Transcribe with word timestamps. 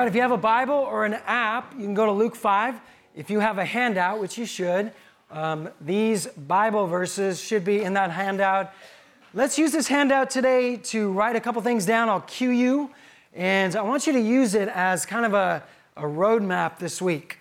Right, 0.00 0.08
if 0.08 0.14
you 0.14 0.22
have 0.22 0.32
a 0.32 0.38
Bible 0.38 0.76
or 0.76 1.04
an 1.04 1.12
app, 1.26 1.74
you 1.74 1.84
can 1.84 1.92
go 1.92 2.06
to 2.06 2.12
Luke 2.12 2.34
5. 2.34 2.80
If 3.14 3.28
you 3.28 3.40
have 3.40 3.58
a 3.58 3.66
handout, 3.66 4.18
which 4.18 4.38
you 4.38 4.46
should, 4.46 4.92
um, 5.30 5.68
these 5.78 6.26
Bible 6.26 6.86
verses 6.86 7.38
should 7.38 7.66
be 7.66 7.82
in 7.82 7.92
that 7.92 8.10
handout. 8.10 8.72
Let's 9.34 9.58
use 9.58 9.72
this 9.72 9.88
handout 9.88 10.30
today 10.30 10.76
to 10.84 11.12
write 11.12 11.36
a 11.36 11.40
couple 11.40 11.60
things 11.60 11.84
down. 11.84 12.08
I'll 12.08 12.22
cue 12.22 12.48
you, 12.48 12.90
and 13.34 13.76
I 13.76 13.82
want 13.82 14.06
you 14.06 14.14
to 14.14 14.20
use 14.20 14.54
it 14.54 14.68
as 14.68 15.04
kind 15.04 15.26
of 15.26 15.34
a, 15.34 15.62
a 15.98 16.04
roadmap 16.04 16.78
this 16.78 17.02
week. 17.02 17.36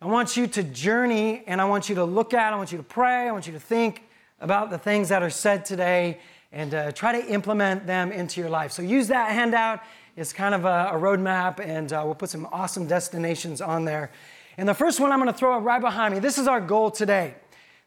I 0.00 0.06
want 0.06 0.36
you 0.36 0.46
to 0.46 0.62
journey 0.62 1.42
and 1.48 1.60
I 1.60 1.64
want 1.64 1.88
you 1.88 1.96
to 1.96 2.04
look 2.04 2.34
at, 2.34 2.52
I 2.52 2.56
want 2.56 2.70
you 2.70 2.78
to 2.78 2.84
pray, 2.84 3.26
I 3.26 3.32
want 3.32 3.48
you 3.48 3.52
to 3.54 3.58
think 3.58 4.04
about 4.40 4.70
the 4.70 4.78
things 4.78 5.08
that 5.08 5.24
are 5.24 5.30
said 5.30 5.64
today 5.64 6.20
and 6.52 6.72
uh, 6.72 6.92
try 6.92 7.20
to 7.20 7.26
implement 7.26 7.84
them 7.84 8.12
into 8.12 8.40
your 8.40 8.48
life. 8.48 8.70
So 8.70 8.80
use 8.80 9.08
that 9.08 9.32
handout. 9.32 9.80
It's 10.18 10.32
kind 10.32 10.52
of 10.52 10.64
a, 10.64 10.90
a 10.90 10.98
roadmap, 10.98 11.60
and 11.60 11.92
uh, 11.92 12.02
we'll 12.04 12.16
put 12.16 12.28
some 12.28 12.48
awesome 12.50 12.88
destinations 12.88 13.60
on 13.60 13.84
there. 13.84 14.10
And 14.56 14.68
the 14.68 14.74
first 14.74 14.98
one 14.98 15.12
I'm 15.12 15.20
going 15.20 15.32
to 15.32 15.38
throw 15.38 15.56
up 15.56 15.62
right 15.62 15.80
behind 15.80 16.12
me. 16.12 16.18
This 16.18 16.38
is 16.38 16.48
our 16.48 16.60
goal 16.60 16.90
today. 16.90 17.36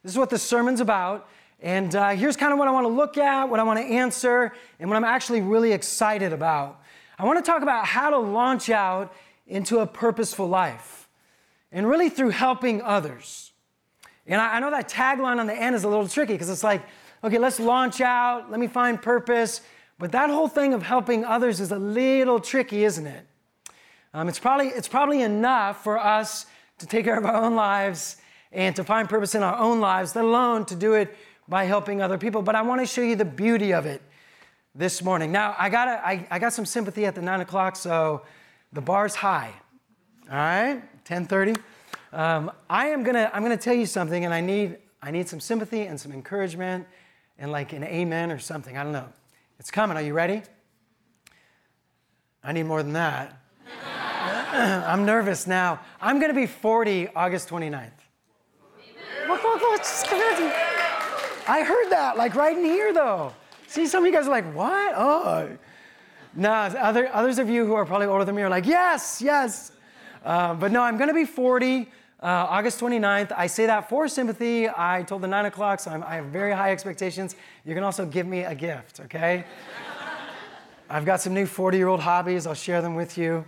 This 0.02 0.14
is 0.14 0.18
what 0.18 0.30
the 0.30 0.38
sermon's 0.38 0.80
about. 0.80 1.28
And 1.60 1.94
uh, 1.94 2.12
here's 2.12 2.38
kind 2.38 2.54
of 2.54 2.58
what 2.58 2.70
I 2.70 2.72
want 2.72 2.86
to 2.86 2.94
look 2.94 3.18
at, 3.18 3.50
what 3.50 3.60
I 3.60 3.64
want 3.64 3.80
to 3.80 3.86
answer, 3.86 4.54
and 4.80 4.90
what 4.90 4.96
I'm 4.96 5.04
actually 5.04 5.42
really 5.42 5.74
excited 5.74 6.32
about. 6.32 6.82
I 7.20 7.26
want 7.26 7.38
to 7.38 7.44
talk 7.44 7.64
about 7.64 7.86
how 7.86 8.10
to 8.10 8.18
launch 8.18 8.70
out 8.70 9.14
into 9.46 9.80
a 9.80 9.86
purposeful 9.86 10.48
life, 10.48 11.10
and 11.70 11.86
really 11.86 12.08
through 12.08 12.30
helping 12.30 12.82
others. 12.82 13.52
And 14.26 14.40
I, 14.40 14.56
I 14.56 14.60
know 14.62 14.72
that 14.72 14.88
tagline 14.88 15.38
on 15.38 15.48
the 15.48 15.54
end 15.54 15.76
is 15.76 15.84
a 15.84 15.90
little 15.90 16.08
tricky 16.08 16.32
because 16.32 16.50
it's 16.50 16.64
like, 16.64 16.82
okay, 17.26 17.40
let's 17.40 17.60
launch 17.60 18.00
out, 18.00 18.50
let 18.50 18.62
me 18.62 18.68
find 18.68 19.02
purpose. 19.02 19.60
But 20.02 20.14
that 20.14 20.32
whole 20.32 20.48
thing 20.48 20.74
of 20.74 20.82
helping 20.82 21.24
others 21.24 21.60
is 21.60 21.72
a 21.72 21.78
little 21.78 22.40
tricky, 22.40 22.86
isn't 22.86 23.06
it? 23.06 23.24
Um, 24.16 24.28
it's, 24.28 24.40
probably, 24.40 24.70
it's 24.70 24.88
probably 24.88 25.22
enough 25.22 25.84
for 25.84 26.00
us 26.00 26.48
to 26.80 26.88
take 26.88 27.06
care 27.06 27.20
of 27.20 27.24
our 27.24 27.36
own 27.36 27.54
lives 27.54 28.18
and 28.52 28.76
to 28.78 28.84
find 28.84 29.08
purpose 29.08 29.36
in 29.36 29.44
our 29.44 29.56
own 29.60 29.80
lives, 29.80 30.16
let 30.16 30.26
alone 30.26 30.66
to 30.66 30.76
do 30.76 30.96
it 30.96 31.16
by 31.48 31.66
helping 31.66 32.02
other 32.02 32.18
people. 32.18 32.42
But 32.42 32.56
I 32.56 32.64
want 32.64 32.82
to 32.82 32.88
show 32.88 33.04
you 33.04 33.16
the 33.16 33.26
beauty 33.26 33.76
of 33.76 33.86
it 33.86 34.02
this 34.74 35.04
morning. 35.04 35.32
Now, 35.32 35.56
I, 35.56 35.70
got 35.70 35.88
I, 35.88 36.26
I 36.32 36.40
got 36.40 36.52
some 36.52 36.66
sympathy 36.66 37.06
at 37.06 37.14
the 37.14 37.22
9 37.22 37.42
o'clock, 37.42 37.76
so 37.76 38.24
the 38.74 38.82
bar's 38.82 39.14
high. 39.14 39.54
All 40.32 40.36
right, 40.36 40.82
1030. 41.08 41.58
Um, 42.12 42.52
I 42.72 42.88
am 42.88 43.04
gonna, 43.04 43.30
I'm 43.32 43.44
gonna 43.44 43.56
tell 43.56 43.76
you 43.76 43.86
something, 43.86 44.26
and 44.26 44.34
I 44.34 44.42
need, 44.42 44.80
I 45.00 45.12
need 45.12 45.30
some 45.30 45.40
sympathy 45.40 45.84
and 45.84 46.00
some 46.00 46.12
encouragement 46.12 46.88
and 47.38 47.52
like 47.52 47.72
an 47.74 47.84
amen 47.84 48.32
or 48.32 48.40
something. 48.40 48.76
I 48.76 48.84
don't 48.84 48.94
know. 48.94 49.08
It's 49.62 49.70
coming. 49.70 49.96
Are 49.96 50.02
you 50.02 50.16
ready? 50.16 50.42
I 52.44 52.52
need 52.52 52.64
more 52.64 52.82
than 52.82 52.94
that. 52.94 53.38
I'm 54.52 55.06
nervous 55.06 55.46
now. 55.46 55.82
I'm 56.02 56.18
going 56.18 56.32
to 56.32 56.36
be 56.36 56.48
40 56.48 57.10
August 57.10 57.50
29th. 57.50 57.92
I 61.48 61.64
heard 61.64 61.92
that, 61.92 62.18
like 62.18 62.34
right 62.34 62.58
in 62.58 62.66
here, 62.66 62.92
though. 62.92 63.34
See, 63.68 63.86
some 63.86 64.02
of 64.04 64.08
you 64.08 64.12
guys 64.12 64.26
are 64.26 64.32
like, 64.32 64.52
what? 64.56 64.96
Oh. 64.98 65.56
No, 66.34 66.52
other, 66.52 67.14
others 67.14 67.38
of 67.38 67.48
you 67.48 67.64
who 67.64 67.76
are 67.76 67.86
probably 67.86 68.08
older 68.08 68.26
than 68.26 68.34
me 68.34 68.42
are 68.42 68.50
like, 68.50 68.66
yes, 68.66 69.22
yes. 69.22 69.74
Uh, 70.26 70.56
but 70.56 70.72
no, 70.72 70.82
I'm 70.82 70.98
going 70.98 71.10
to 71.10 71.14
be 71.14 71.26
40 71.26 71.88
uh, 72.22 72.46
August 72.50 72.80
29th. 72.80 73.32
I 73.36 73.48
say 73.48 73.66
that 73.66 73.90
for 73.90 74.08
sympathy. 74.08 74.70
I 74.70 75.04
told 75.04 75.24
the 75.24 75.28
9 75.28 75.46
o'clock, 75.46 75.80
so 75.80 75.92
I'm, 75.92 76.04
i 76.04 76.16
have 76.16 76.26
very 76.26 76.52
high 76.52 76.72
expectations. 76.72 77.36
You 77.66 77.74
can 77.74 77.84
also 77.84 78.06
give 78.06 78.28
me 78.28 78.42
a 78.42 78.54
gift, 78.54 79.00
okay? 79.02 79.46
I've 80.90 81.06
got 81.06 81.22
some 81.22 81.34
new 81.34 81.46
40 81.46 81.78
year 81.78 81.88
old 81.88 82.00
hobbies. 82.00 82.46
I'll 82.46 82.54
share 82.54 82.82
them 82.82 82.96
with 82.96 83.18
you. 83.18 83.44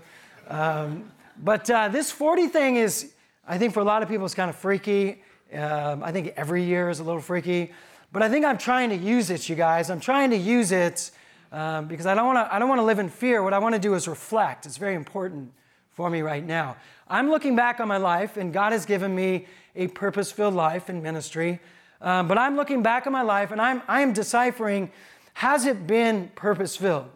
Um, 0.47 1.11
but 1.43 1.69
uh, 1.69 1.89
this 1.89 2.11
40 2.11 2.47
thing 2.47 2.77
is, 2.77 3.13
I 3.47 3.57
think 3.57 3.73
for 3.73 3.81
a 3.81 3.83
lot 3.83 4.01
of 4.01 4.09
people, 4.09 4.25
it's 4.25 4.35
kind 4.35 4.49
of 4.49 4.55
freaky. 4.55 5.21
Um, 5.53 6.03
I 6.03 6.11
think 6.11 6.33
every 6.35 6.63
year 6.63 6.89
is 6.89 6.99
a 6.99 7.03
little 7.03 7.21
freaky. 7.21 7.73
But 8.11 8.23
I 8.23 8.29
think 8.29 8.45
I'm 8.45 8.57
trying 8.57 8.89
to 8.89 8.95
use 8.95 9.29
it, 9.29 9.49
you 9.49 9.55
guys. 9.55 9.89
I'm 9.89 9.99
trying 9.99 10.29
to 10.31 10.37
use 10.37 10.71
it 10.71 11.11
um, 11.51 11.87
because 11.87 12.05
I 12.05 12.15
don't 12.15 12.25
want 12.25 12.47
to. 12.47 12.53
I 12.53 12.59
don't 12.59 12.69
want 12.69 12.79
to 12.79 12.85
live 12.85 12.99
in 12.99 13.09
fear. 13.09 13.43
What 13.43 13.53
I 13.53 13.59
want 13.59 13.75
to 13.75 13.79
do 13.79 13.93
is 13.95 14.07
reflect. 14.07 14.65
It's 14.65 14.77
very 14.77 14.95
important 14.95 15.51
for 15.93 16.09
me 16.09 16.21
right 16.21 16.45
now. 16.45 16.75
I'm 17.07 17.29
looking 17.29 17.55
back 17.55 17.79
on 17.79 17.87
my 17.87 17.97
life, 17.97 18.37
and 18.37 18.51
God 18.51 18.71
has 18.71 18.85
given 18.85 19.15
me 19.15 19.47
a 19.75 19.87
purpose 19.87 20.31
filled 20.31 20.53
life 20.53 20.89
in 20.89 21.01
ministry. 21.01 21.59
Um, 22.01 22.27
but 22.27 22.37
I'm 22.37 22.55
looking 22.55 22.83
back 22.83 23.07
on 23.07 23.13
my 23.13 23.21
life, 23.21 23.51
and 23.51 23.61
I'm, 23.61 23.81
I'm 23.87 24.13
deciphering 24.13 24.91
has 25.35 25.65
it 25.65 25.87
been 25.87 26.29
purpose 26.35 26.75
filled? 26.75 27.09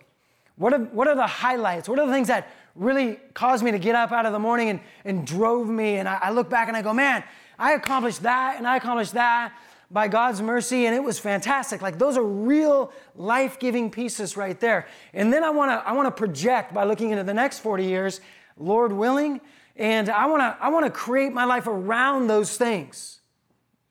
What 0.56 0.74
are, 0.74 0.80
what 0.80 1.08
are 1.08 1.16
the 1.16 1.28
highlights? 1.28 1.88
What 1.88 2.00
are 2.00 2.08
the 2.08 2.12
things 2.12 2.28
that 2.30 2.52
really 2.76 3.20
caused 3.34 3.64
me 3.64 3.72
to 3.72 3.80
get 3.80 3.96
up 3.96 4.12
out 4.12 4.26
of 4.26 4.34
the 4.34 4.40
morning 4.40 4.70
and, 4.70 4.80
and 5.06 5.26
drove 5.26 5.70
me? 5.70 5.98
And 5.98 6.10
I, 6.10 6.18
I 6.24 6.32
look 6.32 6.50
back 6.50 6.68
and 6.68 6.76
I 6.76 6.82
go, 6.82 6.94
man, 6.94 7.24
I 7.60 7.74
accomplished 7.74 8.24
that 8.24 8.58
and 8.58 8.68
I 8.68 8.78
accomplished 8.78 9.14
that 9.14 9.54
by 9.90 10.10
God's 10.10 10.42
mercy, 10.42 10.86
and 10.86 10.94
it 10.94 11.02
was 11.02 11.18
fantastic. 11.18 11.82
Like 11.82 11.98
those 11.98 12.18
are 12.18 12.24
real 12.24 12.92
life 13.16 13.58
giving 13.58 13.90
pieces 13.90 14.36
right 14.36 14.60
there. 14.60 14.86
And 15.14 15.32
then 15.32 15.46
I 15.46 15.50
wanna, 15.50 15.82
I 15.86 15.94
wanna 15.94 16.12
project 16.12 16.74
by 16.74 16.84
looking 16.84 17.12
into 17.12 17.24
the 17.24 17.34
next 17.34 17.60
40 17.60 17.86
years, 17.86 18.20
Lord 18.58 18.92
willing, 18.92 19.42
and 19.76 20.10
I 20.10 20.26
want 20.26 20.42
to 20.42 20.58
I 20.64 20.70
want 20.70 20.86
to 20.86 20.92
create 20.92 21.34
my 21.34 21.46
life 21.46 21.68
around 21.68 22.28
those 22.28 22.58
things. 22.58 23.22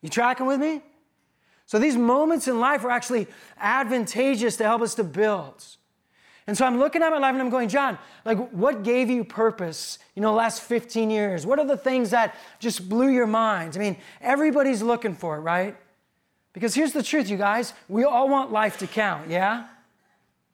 You 0.03 0.09
tracking 0.09 0.47
with 0.47 0.61
me? 0.61 0.83
So 1.67 1.79
these 1.79 1.97
moments 1.97 2.47
in 2.47 2.61
life 2.61 2.85
are 2.85 2.91
actually 2.91 3.27
advantageous 3.59 4.57
to 4.59 4.65
help 4.65 4.83
us 4.83 4.95
to 4.97 5.05
build. 5.05 5.65
And 6.47 6.57
so 6.57 6.65
I'm 6.65 6.79
looking 6.79 7.03
at 7.03 7.11
my 7.11 7.19
life 7.19 7.33
and 7.33 7.43
I'm 7.43 7.51
going, 7.51 7.69
John, 7.69 7.99
like 8.25 8.39
what 8.51 8.85
gave 8.85 9.11
you 9.11 9.25
purpose, 9.25 9.99
you 10.15 10.23
know, 10.23 10.33
last 10.33 10.63
15 10.63 11.11
years? 11.11 11.45
What 11.45 11.59
are 11.59 11.67
the 11.67 11.77
things 11.77 12.11
that 12.11 12.37
just 12.61 12.89
blew 12.89 13.09
your 13.09 13.27
mind? 13.27 13.73
I 13.77 13.81
mean, 13.81 13.97
everybody's 14.21 14.81
looking 14.81 15.15
for 15.15 15.37
it, 15.37 15.41
right? 15.41 15.77
Because 16.53 16.73
here's 16.75 16.93
the 16.93 17.03
truth, 17.03 17.29
you 17.29 17.37
guys. 17.37 17.75
We 17.89 18.05
all 18.05 18.29
want 18.29 18.53
life 18.53 18.79
to 18.79 18.87
count, 18.87 19.29
yeah? 19.29 19.67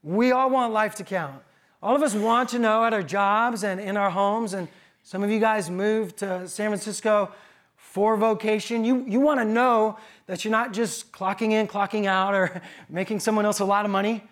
We 0.03 0.33
all 0.33 0.49
want 0.49 0.73
life 0.73 0.95
to 0.97 1.05
count. 1.05 1.43
All 1.83 1.97
of 1.97 2.03
us 2.03 2.15
want 2.15 2.51
to 2.51 2.61
know 2.61 2.85
at 2.85 2.93
our 2.93 3.03
jobs 3.03 3.65
and 3.65 3.81
in 3.81 3.97
our 3.97 4.11
homes 4.11 4.55
and 4.55 4.69
some 5.03 5.25
of 5.25 5.31
you 5.31 5.41
guys 5.41 5.69
moved 5.69 6.19
to 6.19 6.47
San 6.47 6.69
Francisco 6.69 7.33
for 7.77 8.17
vocation. 8.17 8.85
You, 8.85 9.05
you 9.05 9.19
want 9.19 9.41
to 9.41 9.45
know 9.45 9.99
that 10.27 10.45
you're 10.45 10.53
not 10.53 10.73
just 10.73 11.11
clocking 11.11 11.51
in, 11.51 11.67
clocking 11.67 12.07
out, 12.07 12.35
or 12.35 12.63
making 12.89 13.19
someone 13.19 13.45
else 13.45 13.59
a 13.59 13.65
lot 13.65 13.85
of 13.85 13.91
money, 13.91 14.23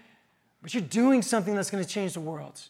but 0.63 0.73
you're 0.73 0.83
doing 0.83 1.23
something 1.23 1.57
that's 1.57 1.71
going 1.71 1.83
to 1.83 1.91
change 1.91 2.15
the 2.15 2.21
world. 2.21 2.61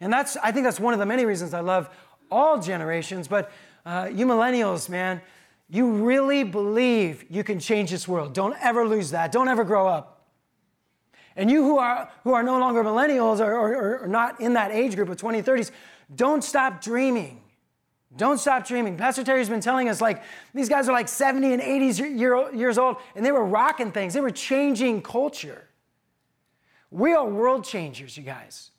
And 0.00 0.10
that's, 0.10 0.38
I 0.38 0.50
think 0.50 0.64
that's 0.64 0.80
one 0.80 0.94
of 0.94 0.98
the 0.98 1.06
many 1.06 1.26
reasons 1.26 1.52
I 1.52 1.60
love 1.60 1.90
all 2.30 2.58
generations. 2.58 3.28
But 3.28 3.52
uh, 3.84 4.08
you 4.10 4.24
millennials, 4.24 4.88
man, 4.88 5.20
you 5.68 5.90
really 5.92 6.42
believe 6.42 7.26
you 7.28 7.44
can 7.44 7.60
change 7.60 7.90
this 7.90 8.08
world. 8.08 8.32
Don't 8.32 8.56
ever 8.62 8.88
lose 8.88 9.10
that. 9.10 9.30
Don't 9.30 9.48
ever 9.48 9.62
grow 9.62 9.86
up. 9.86 10.15
And 11.36 11.50
you 11.50 11.62
who 11.62 11.78
are, 11.78 12.10
who 12.24 12.32
are 12.32 12.42
no 12.42 12.58
longer 12.58 12.82
millennials 12.82 13.40
or, 13.40 13.52
or, 13.52 13.98
or 13.98 14.08
not 14.08 14.40
in 14.40 14.54
that 14.54 14.70
age 14.70 14.96
group 14.96 15.10
of 15.10 15.18
20, 15.18 15.42
30s, 15.42 15.70
don't 16.14 16.42
stop 16.42 16.80
dreaming. 16.80 17.42
Don't 18.16 18.38
stop 18.38 18.66
dreaming. 18.66 18.96
Pastor 18.96 19.22
Terry's 19.22 19.48
been 19.48 19.60
telling 19.60 19.88
us 19.90 20.00
like 20.00 20.22
these 20.54 20.68
guys 20.70 20.88
are 20.88 20.92
like 20.92 21.08
70 21.08 21.52
and 21.52 21.60
80 21.60 22.08
year, 22.08 22.54
years 22.54 22.78
old 22.78 22.96
and 23.14 23.24
they 23.24 23.32
were 23.32 23.44
rocking 23.44 23.92
things. 23.92 24.14
They 24.14 24.20
were 24.20 24.30
changing 24.30 25.02
culture. 25.02 25.68
We 26.90 27.12
are 27.12 27.26
world 27.26 27.64
changers, 27.64 28.16
you 28.16 28.22
guys. 28.22 28.70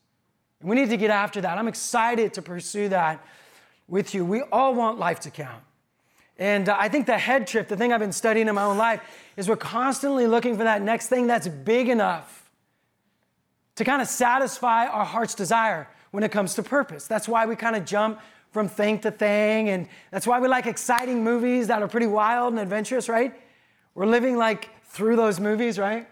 And 0.60 0.70
we 0.70 0.76
need 0.76 0.90
to 0.90 0.98
get 0.98 1.12
after 1.12 1.42
that. 1.42 1.58
I'm 1.60 1.68
excited 1.68 2.34
to 2.34 2.42
pursue 2.42 2.90
that 2.90 3.24
with 3.88 4.16
you. 4.16 4.26
We 4.26 4.42
all 4.52 4.74
want 4.74 4.98
life 4.98 5.20
to 5.22 5.30
count. 5.30 5.64
And 6.40 6.70
uh, 6.70 6.76
I 6.80 6.90
think 6.90 7.06
the 7.06 7.18
head 7.18 7.46
trip, 7.46 7.68
the 7.68 7.78
thing 7.78 7.94
I've 7.94 8.00
been 8.00 8.12
studying 8.12 8.48
in 8.48 8.56
my 8.56 8.64
own 8.64 8.78
life, 8.78 9.02
is 9.36 9.48
we're 9.48 9.56
constantly 9.56 10.26
looking 10.26 10.58
for 10.58 10.64
that 10.64 10.82
next 10.82 11.08
thing 11.08 11.28
that's 11.28 11.48
big 11.48 11.90
enough 11.90 12.47
to 13.78 13.84
kind 13.84 14.02
of 14.02 14.08
satisfy 14.08 14.86
our 14.88 15.06
heart's 15.06 15.34
desire 15.34 15.88
when 16.12 16.24
it 16.24 16.32
comes 16.32 16.56
to 16.56 16.64
purpose. 16.64 17.08
That's 17.08 17.28
why 17.28 17.46
we 17.46 17.56
kind 17.56 17.76
of 17.76 17.86
jump 17.86 18.20
from 18.52 18.68
thing 18.68 19.00
to 19.00 19.12
thing, 19.12 19.70
and 19.70 19.88
that's 20.12 20.26
why 20.26 20.40
we 20.40 20.48
like 20.48 20.66
exciting 20.66 21.24
movies 21.24 21.68
that 21.68 21.82
are 21.82 21.88
pretty 21.88 22.08
wild 22.08 22.54
and 22.54 22.60
adventurous, 22.60 23.08
right? 23.08 23.34
We're 23.94 24.06
living 24.06 24.38
like 24.38 24.70
through 24.86 25.16
those 25.16 25.40
movies, 25.40 25.78
right? 25.78 26.08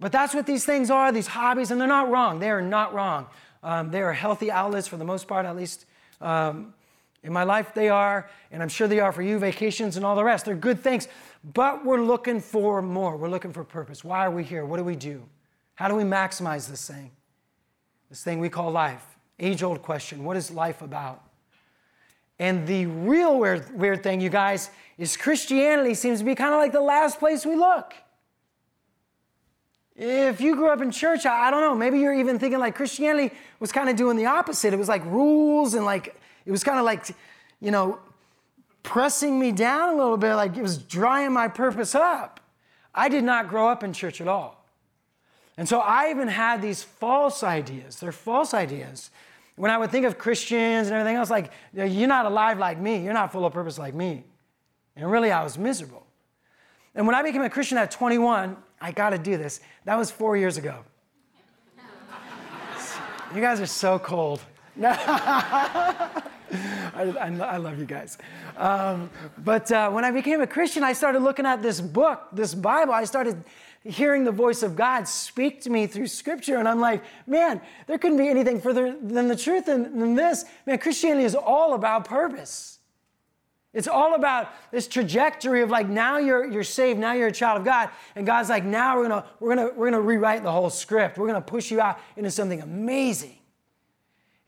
But 0.00 0.12
that's 0.12 0.32
what 0.32 0.46
these 0.46 0.64
things 0.64 0.90
are, 0.90 1.10
these 1.10 1.26
hobbies, 1.26 1.70
and 1.70 1.80
they're 1.80 1.88
not 1.88 2.10
wrong. 2.10 2.38
They 2.38 2.50
are 2.50 2.62
not 2.62 2.94
wrong. 2.94 3.26
Um, 3.62 3.90
they 3.90 4.00
are 4.00 4.12
healthy 4.12 4.50
outlets 4.50 4.86
for 4.86 4.96
the 4.96 5.04
most 5.04 5.26
part, 5.26 5.44
at 5.44 5.56
least 5.56 5.86
um, 6.20 6.72
in 7.24 7.32
my 7.32 7.42
life, 7.42 7.74
they 7.74 7.88
are, 7.88 8.30
and 8.52 8.62
I'm 8.62 8.68
sure 8.68 8.86
they 8.86 9.00
are 9.00 9.10
for 9.10 9.22
you, 9.22 9.40
vacations 9.40 9.96
and 9.96 10.06
all 10.06 10.14
the 10.14 10.22
rest. 10.22 10.44
They're 10.44 10.54
good 10.54 10.78
things, 10.80 11.08
but 11.42 11.84
we're 11.84 12.02
looking 12.02 12.40
for 12.40 12.80
more. 12.80 13.16
We're 13.16 13.28
looking 13.28 13.52
for 13.52 13.64
purpose. 13.64 14.04
Why 14.04 14.24
are 14.24 14.30
we 14.30 14.44
here? 14.44 14.64
What 14.64 14.76
do 14.76 14.84
we 14.84 14.94
do? 14.94 15.24
How 15.78 15.86
do 15.86 15.94
we 15.94 16.02
maximize 16.02 16.68
this 16.68 16.88
thing? 16.88 17.12
this 18.08 18.24
thing 18.24 18.40
we 18.40 18.48
call 18.48 18.72
life. 18.72 19.04
Age 19.38 19.62
old 19.62 19.80
question 19.80 20.24
what 20.24 20.36
is 20.36 20.50
life 20.50 20.82
about? 20.82 21.22
And 22.40 22.66
the 22.66 22.86
real 22.86 23.38
weird, 23.38 23.78
weird 23.78 24.02
thing, 24.02 24.20
you 24.20 24.28
guys, 24.28 24.70
is 24.96 25.16
Christianity 25.16 25.94
seems 25.94 26.18
to 26.18 26.24
be 26.24 26.34
kind 26.34 26.52
of 26.52 26.58
like 26.58 26.72
the 26.72 26.80
last 26.80 27.20
place 27.20 27.46
we 27.46 27.54
look. 27.54 27.94
If 29.94 30.40
you 30.40 30.56
grew 30.56 30.68
up 30.68 30.80
in 30.80 30.90
church, 30.90 31.26
I, 31.26 31.46
I 31.46 31.50
don't 31.52 31.60
know, 31.60 31.76
maybe 31.76 32.00
you're 32.00 32.14
even 32.14 32.40
thinking 32.40 32.58
like 32.58 32.74
Christianity 32.74 33.32
was 33.60 33.70
kind 33.70 33.88
of 33.88 33.94
doing 33.94 34.16
the 34.16 34.26
opposite. 34.26 34.72
It 34.72 34.78
was 34.78 34.88
like 34.88 35.04
rules 35.04 35.74
and 35.74 35.84
like, 35.84 36.16
it 36.44 36.50
was 36.50 36.64
kind 36.64 36.80
of 36.80 36.84
like, 36.84 37.06
you 37.60 37.70
know, 37.70 38.00
pressing 38.82 39.38
me 39.38 39.52
down 39.52 39.94
a 39.94 39.96
little 39.96 40.16
bit, 40.16 40.34
like 40.34 40.56
it 40.56 40.62
was 40.62 40.78
drying 40.78 41.32
my 41.32 41.46
purpose 41.46 41.94
up. 41.94 42.40
I 42.92 43.08
did 43.08 43.22
not 43.22 43.48
grow 43.48 43.68
up 43.68 43.84
in 43.84 43.92
church 43.92 44.20
at 44.20 44.26
all. 44.26 44.57
And 45.58 45.68
so 45.68 45.80
I 45.80 46.10
even 46.10 46.28
had 46.28 46.62
these 46.62 46.84
false 46.84 47.42
ideas. 47.42 47.96
They're 47.96 48.12
false 48.12 48.54
ideas. 48.54 49.10
When 49.56 49.72
I 49.72 49.76
would 49.76 49.90
think 49.90 50.06
of 50.06 50.16
Christians 50.16 50.86
and 50.86 50.94
everything 50.94 51.16
else, 51.16 51.30
like, 51.30 51.50
you're 51.74 52.06
not 52.06 52.26
alive 52.26 52.60
like 52.60 52.78
me, 52.78 53.02
you're 53.02 53.12
not 53.12 53.32
full 53.32 53.44
of 53.44 53.52
purpose 53.52 53.76
like 53.76 53.92
me. 53.92 54.22
And 54.94 55.10
really, 55.10 55.32
I 55.32 55.42
was 55.42 55.58
miserable. 55.58 56.06
And 56.94 57.06
when 57.08 57.16
I 57.16 57.24
became 57.24 57.42
a 57.42 57.50
Christian 57.50 57.76
at 57.76 57.90
21, 57.90 58.56
I 58.80 58.92
got 58.92 59.10
to 59.10 59.18
do 59.18 59.36
this. 59.36 59.60
That 59.84 59.98
was 59.98 60.12
four 60.12 60.36
years 60.36 60.58
ago. 60.58 60.84
you 63.34 63.40
guys 63.40 63.60
are 63.60 63.66
so 63.66 63.98
cold. 63.98 64.40
I, 64.80 66.22
I, 67.40 67.56
love 67.56 67.78
you 67.78 67.84
guys. 67.84 68.16
Um, 68.56 69.10
but 69.38 69.70
uh, 69.72 69.90
when 69.90 70.04
I 70.04 70.12
became 70.12 70.40
a 70.40 70.46
Christian, 70.46 70.84
I 70.84 70.92
started 70.92 71.20
looking 71.20 71.46
at 71.46 71.62
this 71.62 71.80
book, 71.80 72.28
this 72.32 72.54
Bible. 72.54 72.92
I 72.92 73.04
started 73.04 73.42
hearing 73.84 74.24
the 74.24 74.32
voice 74.32 74.62
of 74.62 74.76
God 74.76 75.06
speak 75.08 75.62
to 75.62 75.70
me 75.70 75.86
through 75.86 76.08
Scripture, 76.08 76.56
and 76.56 76.68
I'm 76.68 76.80
like, 76.80 77.02
man, 77.26 77.60
there 77.86 77.98
couldn't 77.98 78.18
be 78.18 78.28
anything 78.28 78.60
further 78.60 78.96
than 79.00 79.28
the 79.28 79.36
truth 79.36 79.66
than, 79.66 79.98
than 79.98 80.14
this. 80.14 80.44
Man, 80.66 80.78
Christianity 80.78 81.24
is 81.24 81.34
all 81.34 81.74
about 81.74 82.04
purpose. 82.04 82.78
It's 83.74 83.88
all 83.88 84.14
about 84.14 84.48
this 84.72 84.88
trajectory 84.88 85.62
of 85.62 85.70
like 85.70 85.88
now 85.88 86.18
you're 86.18 86.44
you're 86.50 86.64
saved, 86.64 86.98
now 86.98 87.12
you're 87.12 87.28
a 87.28 87.32
child 87.32 87.58
of 87.58 87.64
God, 87.64 87.90
and 88.16 88.26
God's 88.26 88.48
like 88.48 88.64
now 88.64 88.96
we're 88.96 89.08
gonna 89.08 89.26
we're 89.40 89.54
gonna 89.54 89.70
we're 89.76 89.90
gonna 89.90 90.00
rewrite 90.00 90.42
the 90.42 90.50
whole 90.50 90.70
script. 90.70 91.18
We're 91.18 91.26
gonna 91.26 91.40
push 91.40 91.70
you 91.70 91.80
out 91.80 92.00
into 92.16 92.30
something 92.30 92.62
amazing. 92.62 93.36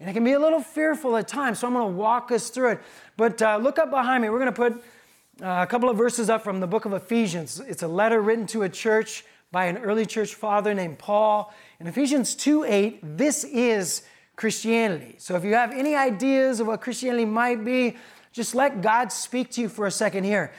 And 0.01 0.09
it 0.09 0.15
can 0.15 0.25
be 0.25 0.33
a 0.33 0.41
little 0.41 0.63
fearful 0.63 1.17
at 1.19 1.29
times, 1.29 1.59
so 1.59 1.67
I'm 1.67 1.75
gonna 1.75 1.89
walk 1.89 2.33
us 2.33 2.49
through 2.49 2.71
it. 2.71 2.81
But 3.19 3.43
uh, 3.43 3.59
look 3.59 3.79
up 3.79 3.91
behind 3.91 4.23
me. 4.23 4.31
We're 4.31 4.39
gonna 4.39 4.53
put 4.53 4.83
uh, 5.43 5.63
a 5.63 5.67
couple 5.67 5.89
of 5.89 5.97
verses 5.97 6.29
up 6.29 6.45
from 6.45 6.61
the 6.61 6.67
book 6.67 6.85
of 6.85 6.93
Ephesians. 6.93 7.61
It's 7.61 7.83
a 7.83 7.89
letter 7.89 8.21
written 8.21 8.47
to 8.49 8.63
a 8.63 8.69
church 8.69 9.25
by 9.51 9.67
an 9.67 9.79
early 9.79 10.05
church 10.05 10.35
father 10.35 10.75
named 10.75 10.99
Paul. 10.99 11.53
In 11.81 11.87
Ephesians 11.87 12.35
2 12.35 12.65
8, 12.65 13.17
this 13.17 13.45
is 13.45 14.03
Christianity. 14.37 15.15
So 15.19 15.37
if 15.37 15.45
you 15.45 15.55
have 15.55 15.73
any 15.73 15.95
ideas 15.95 16.61
of 16.61 16.67
what 16.67 16.81
Christianity 16.81 17.25
might 17.25 17.65
be, 17.65 17.97
just 18.33 18.55
let 18.55 18.83
God 18.83 19.13
speak 19.13 19.51
to 19.53 19.61
you 19.61 19.69
for 19.69 19.87
a 19.87 19.91
second 19.91 20.25
here. 20.25 20.53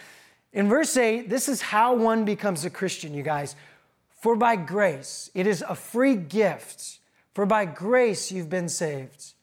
In 0.52 0.68
verse 0.68 0.98
8, 0.98 1.30
this 1.30 1.48
is 1.48 1.62
how 1.62 1.96
one 1.96 2.26
becomes 2.26 2.66
a 2.66 2.70
Christian, 2.70 3.14
you 3.14 3.24
guys. 3.24 3.56
For 4.10 4.36
by 4.36 4.56
grace, 4.56 5.30
it 5.34 5.48
is 5.48 5.64
a 5.68 5.76
free 5.76 6.16
gift. 6.16 7.00
For 7.34 7.46
by 7.46 7.66
grace 7.66 8.32
you've 8.32 8.50
been 8.50 8.70
saved 8.70 9.34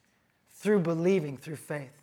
through 0.51 0.81
believing, 0.81 1.37
through 1.37 1.57
faith. 1.57 1.98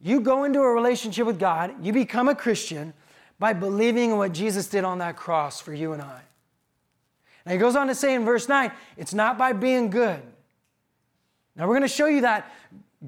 You 0.00 0.20
go 0.20 0.44
into 0.44 0.60
a 0.60 0.68
relationship 0.68 1.26
with 1.26 1.38
God, 1.38 1.74
you 1.84 1.92
become 1.92 2.28
a 2.28 2.34
Christian 2.34 2.92
by 3.38 3.52
believing 3.52 4.10
in 4.10 4.16
what 4.16 4.32
Jesus 4.32 4.66
did 4.66 4.84
on 4.84 4.98
that 4.98 5.16
cross 5.16 5.60
for 5.60 5.74
you 5.74 5.92
and 5.92 6.02
I. 6.02 6.20
Now 7.44 7.52
he 7.52 7.58
goes 7.58 7.76
on 7.76 7.86
to 7.86 7.94
say 7.94 8.14
in 8.14 8.24
verse 8.24 8.48
9, 8.48 8.72
it's 8.96 9.14
not 9.14 9.38
by 9.38 9.52
being 9.52 9.90
good. 9.90 10.20
Now 11.54 11.66
we're 11.66 11.74
going 11.74 11.82
to 11.82 11.88
show 11.88 12.06
you 12.06 12.22
that 12.22 12.50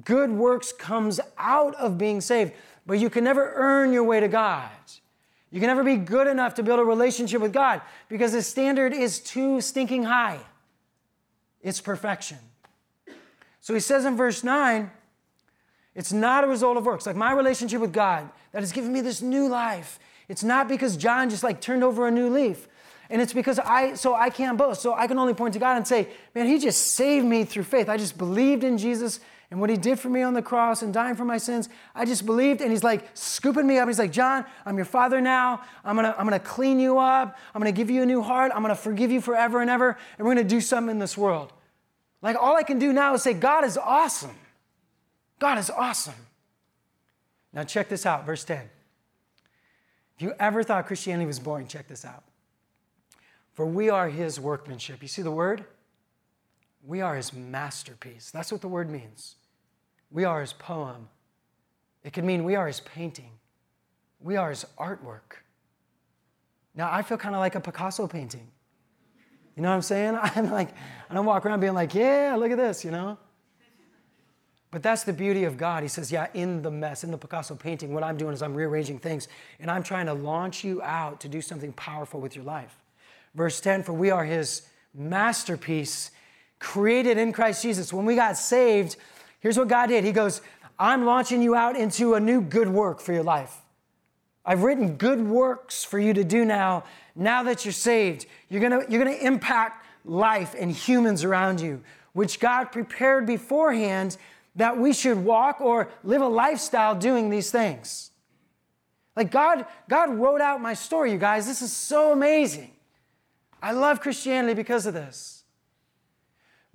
Good 0.05 0.31
works 0.31 0.71
comes 0.71 1.19
out 1.37 1.75
of 1.75 1.97
being 1.97 2.21
saved, 2.21 2.53
but 2.85 2.99
you 2.99 3.09
can 3.09 3.23
never 3.23 3.53
earn 3.55 3.91
your 3.91 4.03
way 4.03 4.19
to 4.19 4.27
God. 4.27 4.69
You 5.51 5.59
can 5.59 5.67
never 5.67 5.83
be 5.83 5.95
good 5.95 6.27
enough 6.27 6.53
to 6.55 6.63
build 6.63 6.79
a 6.79 6.83
relationship 6.83 7.41
with 7.41 7.51
God 7.51 7.81
because 8.07 8.33
the 8.33 8.43
standard 8.43 8.93
is 8.93 9.19
too 9.19 9.61
stinking 9.61 10.03
high. 10.03 10.39
It's 11.61 11.81
perfection. 11.81 12.37
So 13.61 13.73
he 13.73 13.79
says 13.79 14.05
in 14.05 14.15
verse 14.15 14.43
9, 14.43 14.91
it's 15.99 16.13
not 16.13 16.45
a 16.45 16.47
result 16.47 16.77
of 16.77 16.85
works. 16.85 17.05
Like 17.05 17.17
my 17.17 17.33
relationship 17.33 17.81
with 17.81 17.91
God 17.91 18.29
that 18.53 18.61
has 18.61 18.71
given 18.71 18.93
me 18.93 19.01
this 19.01 19.21
new 19.21 19.49
life. 19.49 19.99
It's 20.29 20.45
not 20.45 20.69
because 20.69 20.95
John 20.95 21.29
just 21.29 21.43
like 21.43 21.59
turned 21.59 21.83
over 21.83 22.07
a 22.07 22.11
new 22.11 22.29
leaf. 22.29 22.69
And 23.09 23.21
it's 23.21 23.33
because 23.33 23.59
I, 23.59 23.95
so 23.95 24.15
I 24.15 24.29
can't 24.29 24.57
boast. 24.57 24.81
So 24.81 24.93
I 24.93 25.07
can 25.07 25.19
only 25.19 25.33
point 25.33 25.55
to 25.55 25.59
God 25.59 25.75
and 25.75 25.85
say, 25.85 26.07
man, 26.33 26.45
he 26.45 26.57
just 26.57 26.93
saved 26.93 27.25
me 27.25 27.43
through 27.43 27.63
faith. 27.63 27.89
I 27.89 27.97
just 27.97 28.17
believed 28.17 28.63
in 28.63 28.77
Jesus 28.77 29.19
and 29.51 29.59
what 29.59 29.69
he 29.69 29.75
did 29.75 29.99
for 29.99 30.07
me 30.07 30.21
on 30.21 30.33
the 30.33 30.41
cross 30.41 30.83
and 30.83 30.93
dying 30.93 31.15
for 31.15 31.25
my 31.25 31.37
sins, 31.37 31.67
I 31.93 32.05
just 32.05 32.25
believed. 32.25 32.61
And 32.61 32.71
he's 32.71 32.83
like 32.83 33.05
scooping 33.13 33.67
me 33.67 33.77
up. 33.77 33.89
He's 33.89 33.99
like, 33.99 34.13
John, 34.13 34.45
I'm 34.65 34.77
your 34.77 34.85
father 34.85 35.19
now. 35.19 35.63
I'm 35.83 35.97
gonna, 35.97 36.15
I'm 36.17 36.25
gonna 36.25 36.39
clean 36.39 36.79
you 36.79 36.97
up. 36.97 37.37
I'm 37.53 37.59
gonna 37.59 37.73
give 37.73 37.89
you 37.89 38.03
a 38.03 38.05
new 38.05 38.21
heart. 38.21 38.53
I'm 38.55 38.61
gonna 38.61 38.73
forgive 38.73 39.11
you 39.11 39.19
forever 39.19 39.59
and 39.59 39.69
ever. 39.69 39.97
And 40.17 40.25
we're 40.25 40.33
gonna 40.33 40.47
do 40.47 40.61
something 40.61 40.91
in 40.91 40.99
this 40.99 41.17
world. 41.17 41.51
Like 42.21 42.37
all 42.39 42.55
I 42.55 42.63
can 42.63 42.79
do 42.79 42.93
now 42.93 43.15
is 43.15 43.21
say, 43.21 43.33
God 43.33 43.65
is 43.65 43.77
awesome. 43.77 44.37
God 45.39 45.57
is 45.57 45.69
awesome. 45.69 46.27
Now 47.53 47.63
check 47.63 47.89
this 47.89 48.05
out, 48.05 48.25
verse 48.25 48.43
10. 48.43 48.69
If 50.15 50.21
you 50.21 50.33
ever 50.39 50.63
thought 50.63 50.85
Christianity 50.85 51.25
was 51.25 51.39
boring, 51.39 51.67
check 51.67 51.87
this 51.87 52.05
out. 52.05 52.23
For 53.53 53.65
we 53.65 53.89
are 53.89 54.09
his 54.09 54.39
workmanship. 54.39 55.01
You 55.01 55.07
see 55.07 55.21
the 55.21 55.31
word? 55.31 55.65
We 56.85 57.01
are 57.01 57.15
his 57.15 57.33
masterpiece. 57.33 58.31
That's 58.31 58.51
what 58.51 58.61
the 58.61 58.67
word 58.67 58.89
means. 58.89 59.35
We 60.11 60.25
are 60.25 60.41
his 60.41 60.53
poem. 60.53 61.09
It 62.03 62.13
could 62.13 62.23
mean 62.23 62.43
we 62.43 62.55
are 62.55 62.67
his 62.67 62.79
painting. 62.79 63.31
We 64.19 64.35
are 64.37 64.49
his 64.49 64.65
artwork. 64.77 65.43
Now, 66.75 66.89
I 66.91 67.01
feel 67.01 67.17
kind 67.17 67.35
of 67.35 67.39
like 67.39 67.55
a 67.55 67.59
Picasso 67.59 68.07
painting. 68.07 68.47
You 69.55 69.63
know 69.63 69.69
what 69.69 69.75
I'm 69.75 69.81
saying? 69.81 70.17
I'm 70.21 70.51
like, 70.51 70.69
I 71.09 71.13
don't 71.13 71.25
walk 71.25 71.45
around 71.45 71.59
being 71.59 71.73
like, 71.73 71.93
yeah, 71.93 72.35
look 72.37 72.51
at 72.51 72.57
this, 72.57 72.85
you 72.85 72.91
know? 72.91 73.17
But 74.71 74.83
that's 74.83 75.03
the 75.03 75.13
beauty 75.13 75.45
of 75.45 75.57
God. 75.57 75.81
He 75.81 75.89
says, 75.89 76.11
yeah, 76.11 76.27
in 76.33 76.61
the 76.61 76.69
mess, 76.69 77.03
in 77.03 77.11
the 77.11 77.17
Picasso 77.17 77.55
painting, 77.55 77.93
what 77.93 78.03
I'm 78.03 78.17
doing 78.17 78.33
is 78.33 78.43
I'm 78.43 78.53
rearranging 78.53 78.99
things 78.99 79.27
and 79.59 79.71
I'm 79.71 79.81
trying 79.81 80.05
to 80.05 80.13
launch 80.13 80.63
you 80.63 80.81
out 80.83 81.19
to 81.21 81.27
do 81.27 81.41
something 81.41 81.73
powerful 81.73 82.21
with 82.21 82.35
your 82.35 82.45
life. 82.45 82.77
Verse 83.33 83.59
10 83.59 83.83
For 83.83 83.93
we 83.93 84.11
are 84.11 84.25
his 84.25 84.63
masterpiece, 84.93 86.11
created 86.59 87.17
in 87.17 87.33
Christ 87.33 87.63
Jesus. 87.63 87.91
When 87.91 88.05
we 88.05 88.15
got 88.15 88.37
saved, 88.37 88.95
Here's 89.39 89.57
what 89.57 89.67
God 89.67 89.87
did 89.87 90.03
He 90.03 90.11
goes, 90.11 90.41
I'm 90.77 91.05
launching 91.05 91.41
you 91.41 91.55
out 91.55 91.75
into 91.75 92.13
a 92.13 92.19
new 92.19 92.41
good 92.41 92.69
work 92.69 92.99
for 92.99 93.13
your 93.13 93.23
life. 93.23 93.55
I've 94.45 94.63
written 94.63 94.95
good 94.95 95.21
works 95.21 95.83
for 95.83 95.99
you 95.99 96.13
to 96.13 96.23
do 96.23 96.45
now. 96.45 96.85
Now 97.15 97.43
that 97.43 97.65
you're 97.65 97.71
saved, 97.71 98.25
you're 98.49 98.61
gonna, 98.61 98.83
you're 98.89 99.03
gonna 99.03 99.17
impact 99.17 99.85
life 100.05 100.55
and 100.57 100.71
humans 100.71 101.23
around 101.23 101.59
you, 101.59 101.81
which 102.13 102.39
God 102.39 102.65
prepared 102.71 103.25
beforehand 103.25 104.17
that 104.59 104.77
we 104.77 104.91
should 104.91 105.23
walk 105.23 105.61
or 105.61 105.89
live 106.03 106.21
a 106.21 106.27
lifestyle 106.27 106.93
doing 106.93 107.29
these 107.29 107.49
things. 107.49 108.11
Like 109.15 109.31
God, 109.31 109.65
God 109.87 110.13
wrote 110.15 110.41
out 110.41 110.59
my 110.61 110.73
story, 110.73 111.13
you 111.13 111.17
guys. 111.17 111.47
This 111.47 111.61
is 111.61 111.71
so 111.71 112.11
amazing. 112.11 112.71
I 113.61 113.71
love 113.71 114.01
Christianity 114.01 114.53
because 114.53 114.85
of 114.85 114.93
this. 114.93 115.45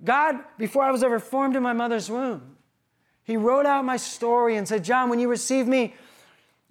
God, 0.03 0.39
before 0.57 0.83
I 0.83 0.89
was 0.89 1.03
ever 1.03 1.19
formed 1.19 1.55
in 1.55 1.61
my 1.61 1.73
mother's 1.73 2.09
womb, 2.09 2.57
he 3.23 3.37
wrote 3.37 3.67
out 3.67 3.85
my 3.85 3.97
story 3.97 4.57
and 4.57 4.67
said, 4.67 4.83
John, 4.83 5.09
when 5.09 5.19
you 5.19 5.29
receive 5.29 5.67
me 5.67 5.93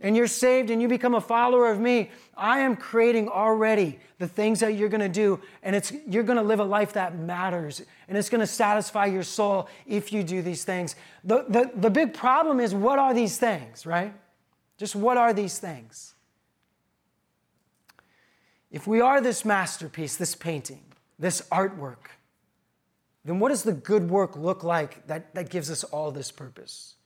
and 0.01 0.17
you're 0.17 0.27
saved 0.27 0.69
and 0.69 0.83
you 0.83 0.89
become 0.89 1.15
a 1.15 1.21
follower 1.21 1.71
of 1.71 1.79
me, 1.79 2.11
I 2.37 2.61
am 2.61 2.75
creating 2.75 3.29
already 3.29 4.01
the 4.19 4.27
things 4.27 4.61
that 4.61 4.75
you're 4.75 4.89
going 4.89 5.01
to 5.01 5.09
do. 5.09 5.41
And 5.63 5.77
it's, 5.77 5.93
you're 6.09 6.25
going 6.25 6.39
to 6.39 6.43
live 6.45 6.59
a 6.59 6.65
life 6.65 6.95
that 6.95 7.17
matters. 7.17 7.83
And 8.09 8.19
it's 8.19 8.29
going 8.29 8.41
to 8.41 8.47
satisfy 8.47 9.07
your 9.07 9.23
soul 9.23 9.69
if 9.87 10.13
you 10.13 10.23
do 10.23 10.43
these 10.43 10.65
things. 10.65 10.97
The, 11.25 11.45
the, 11.49 11.71
the 11.75 11.91
big 11.91 12.15
problem 12.15 12.61
is 12.61 12.75
what 12.75 12.99
are 12.99 13.15
these 13.15 13.39
things, 13.39 13.87
right? 13.87 14.15
Just 14.77 14.95
what 14.95 15.17
are 15.17 15.33
these 15.33 15.59
things? 15.59 16.15
If 18.71 18.87
we 18.87 19.01
are 19.01 19.21
this 19.21 19.45
masterpiece, 19.45 20.17
this 20.17 20.35
painting, 20.35 20.83
this 21.19 21.43
artwork, 21.53 22.11
then 23.25 23.39
what 23.39 23.51
does 23.51 23.63
the 23.63 23.73
good 23.73 24.11
work 24.11 24.37
look 24.37 24.65
like 24.65 25.07
that, 25.07 25.35
that 25.35 25.49
gives 25.49 25.71
us 25.71 25.85
all 25.85 26.11
this 26.11 26.31
purpose? 26.31 26.97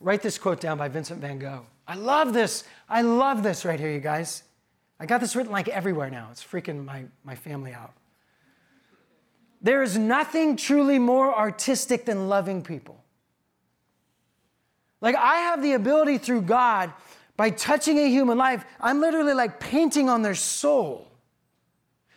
Write 0.00 0.22
this 0.22 0.38
quote 0.38 0.60
down 0.60 0.78
by 0.78 0.88
Vincent 0.88 1.20
van 1.20 1.38
Gogh. 1.38 1.66
I 1.86 1.94
love 1.94 2.32
this. 2.32 2.64
I 2.88 3.02
love 3.02 3.42
this 3.42 3.64
right 3.64 3.80
here, 3.80 3.90
you 3.90 4.00
guys. 4.00 4.44
I 5.00 5.06
got 5.06 5.20
this 5.20 5.34
written 5.34 5.50
like 5.50 5.68
everywhere 5.68 6.10
now. 6.10 6.28
It's 6.30 6.44
freaking 6.44 6.84
my, 6.84 7.04
my 7.24 7.34
family 7.34 7.72
out. 7.72 7.92
There 9.60 9.82
is 9.82 9.98
nothing 9.98 10.56
truly 10.56 10.98
more 10.98 11.34
artistic 11.34 12.04
than 12.04 12.28
loving 12.28 12.62
people. 12.62 13.02
Like, 15.00 15.16
I 15.16 15.36
have 15.36 15.62
the 15.62 15.72
ability 15.72 16.18
through 16.18 16.42
God, 16.42 16.92
by 17.36 17.50
touching 17.50 17.98
a 17.98 18.08
human 18.08 18.36
life, 18.36 18.64
I'm 18.80 19.00
literally 19.00 19.32
like 19.32 19.60
painting 19.60 20.08
on 20.08 20.22
their 20.22 20.34
soul. 20.34 21.08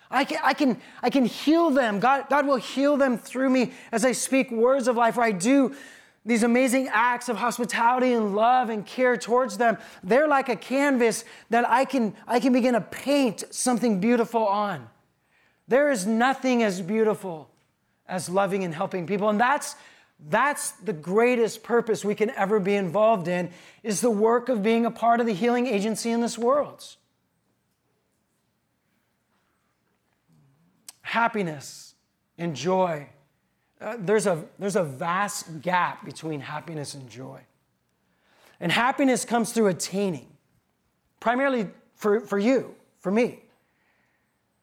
I 0.09 0.25
can, 0.25 0.39
I 0.43 0.53
can, 0.53 0.81
I 1.01 1.09
can 1.09 1.25
heal 1.25 1.69
them. 1.69 1.99
God, 1.99 2.25
God 2.29 2.47
will 2.47 2.57
heal 2.57 2.97
them 2.97 3.17
through 3.17 3.49
me 3.49 3.73
as 3.91 4.03
I 4.03 4.11
speak 4.13 4.51
words 4.51 4.87
of 4.87 4.97
life, 4.97 5.17
or 5.17 5.21
I 5.21 5.31
do 5.31 5.75
these 6.25 6.43
amazing 6.43 6.89
acts 6.91 7.29
of 7.29 7.37
hospitality 7.37 8.13
and 8.13 8.35
love 8.35 8.69
and 8.69 8.85
care 8.85 9.15
towards 9.15 9.57
them. 9.57 9.77
They're 10.03 10.27
like 10.27 10.49
a 10.49 10.55
canvas 10.55 11.23
that 11.49 11.69
I 11.69 11.85
can, 11.85 12.15
I 12.27 12.39
can 12.39 12.51
begin 12.51 12.73
to 12.73 12.81
paint 12.81 13.43
something 13.51 13.99
beautiful 13.99 14.45
on. 14.45 14.87
There 15.67 15.91
is 15.91 16.05
nothing 16.05 16.63
as 16.63 16.81
beautiful 16.81 17.49
as 18.07 18.29
loving 18.29 18.63
and 18.63 18.73
helping 18.73 19.07
people. 19.07 19.29
And 19.29 19.39
that's 19.39 19.75
that's 20.29 20.71
the 20.71 20.93
greatest 20.93 21.63
purpose 21.63 22.05
we 22.05 22.13
can 22.13 22.29
ever 22.31 22.59
be 22.59 22.75
involved 22.75 23.27
in 23.27 23.49
is 23.81 24.01
the 24.01 24.11
work 24.11 24.49
of 24.49 24.61
being 24.61 24.85
a 24.85 24.91
part 24.91 25.19
of 25.19 25.25
the 25.25 25.33
healing 25.33 25.65
agency 25.65 26.11
in 26.11 26.21
this 26.21 26.37
world. 26.37 26.95
Happiness 31.01 31.95
and 32.37 32.55
joy. 32.55 33.07
Uh, 33.79 33.95
there's, 33.97 34.27
a, 34.27 34.43
there's 34.59 34.75
a 34.75 34.83
vast 34.83 35.61
gap 35.61 36.05
between 36.05 36.39
happiness 36.39 36.93
and 36.93 37.09
joy. 37.09 37.41
And 38.59 38.71
happiness 38.71 39.25
comes 39.25 39.51
through 39.51 39.67
attaining, 39.67 40.27
primarily 41.19 41.67
for, 41.95 42.21
for 42.21 42.37
you, 42.37 42.75
for 42.99 43.11
me. 43.11 43.39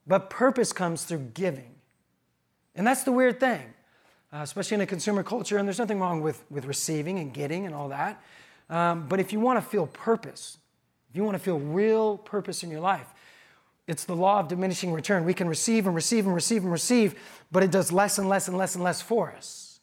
But 0.08 0.30
purpose 0.30 0.72
comes 0.72 1.04
through 1.04 1.30
giving. 1.34 1.76
And 2.74 2.86
that's 2.86 3.04
the 3.04 3.12
weird 3.12 3.38
thing 3.38 3.74
uh, 4.32 4.38
especially 4.38 4.76
in 4.76 4.80
a 4.82 4.86
consumer 4.86 5.22
culture. 5.22 5.58
And 5.58 5.66
there's 5.66 5.78
nothing 5.78 6.00
wrong 6.00 6.20
with, 6.20 6.42
with 6.50 6.66
receiving 6.66 7.18
and 7.18 7.32
getting 7.32 7.66
and 7.66 7.74
all 7.74 7.88
that. 7.88 8.22
Um, 8.70 9.06
but 9.08 9.20
if 9.20 9.32
you 9.32 9.40
want 9.40 9.62
to 9.62 9.66
feel 9.66 9.86
purpose, 9.86 10.58
if 11.10 11.16
you 11.16 11.24
want 11.24 11.36
to 11.36 11.42
feel 11.42 11.58
real 11.58 12.18
purpose 12.18 12.62
in 12.62 12.70
your 12.70 12.80
life, 12.80 13.06
it's 13.86 14.04
the 14.04 14.14
law 14.14 14.40
of 14.40 14.48
diminishing 14.48 14.92
return. 14.92 15.24
We 15.24 15.32
can 15.32 15.48
receive 15.48 15.86
and 15.86 15.94
receive 15.94 16.26
and 16.26 16.34
receive 16.34 16.62
and 16.62 16.70
receive, 16.70 17.14
but 17.50 17.62
it 17.62 17.70
does 17.70 17.90
less 17.90 18.18
and 18.18 18.28
less 18.28 18.46
and 18.46 18.58
less 18.58 18.74
and 18.74 18.84
less 18.84 19.00
for 19.00 19.32
us. 19.32 19.80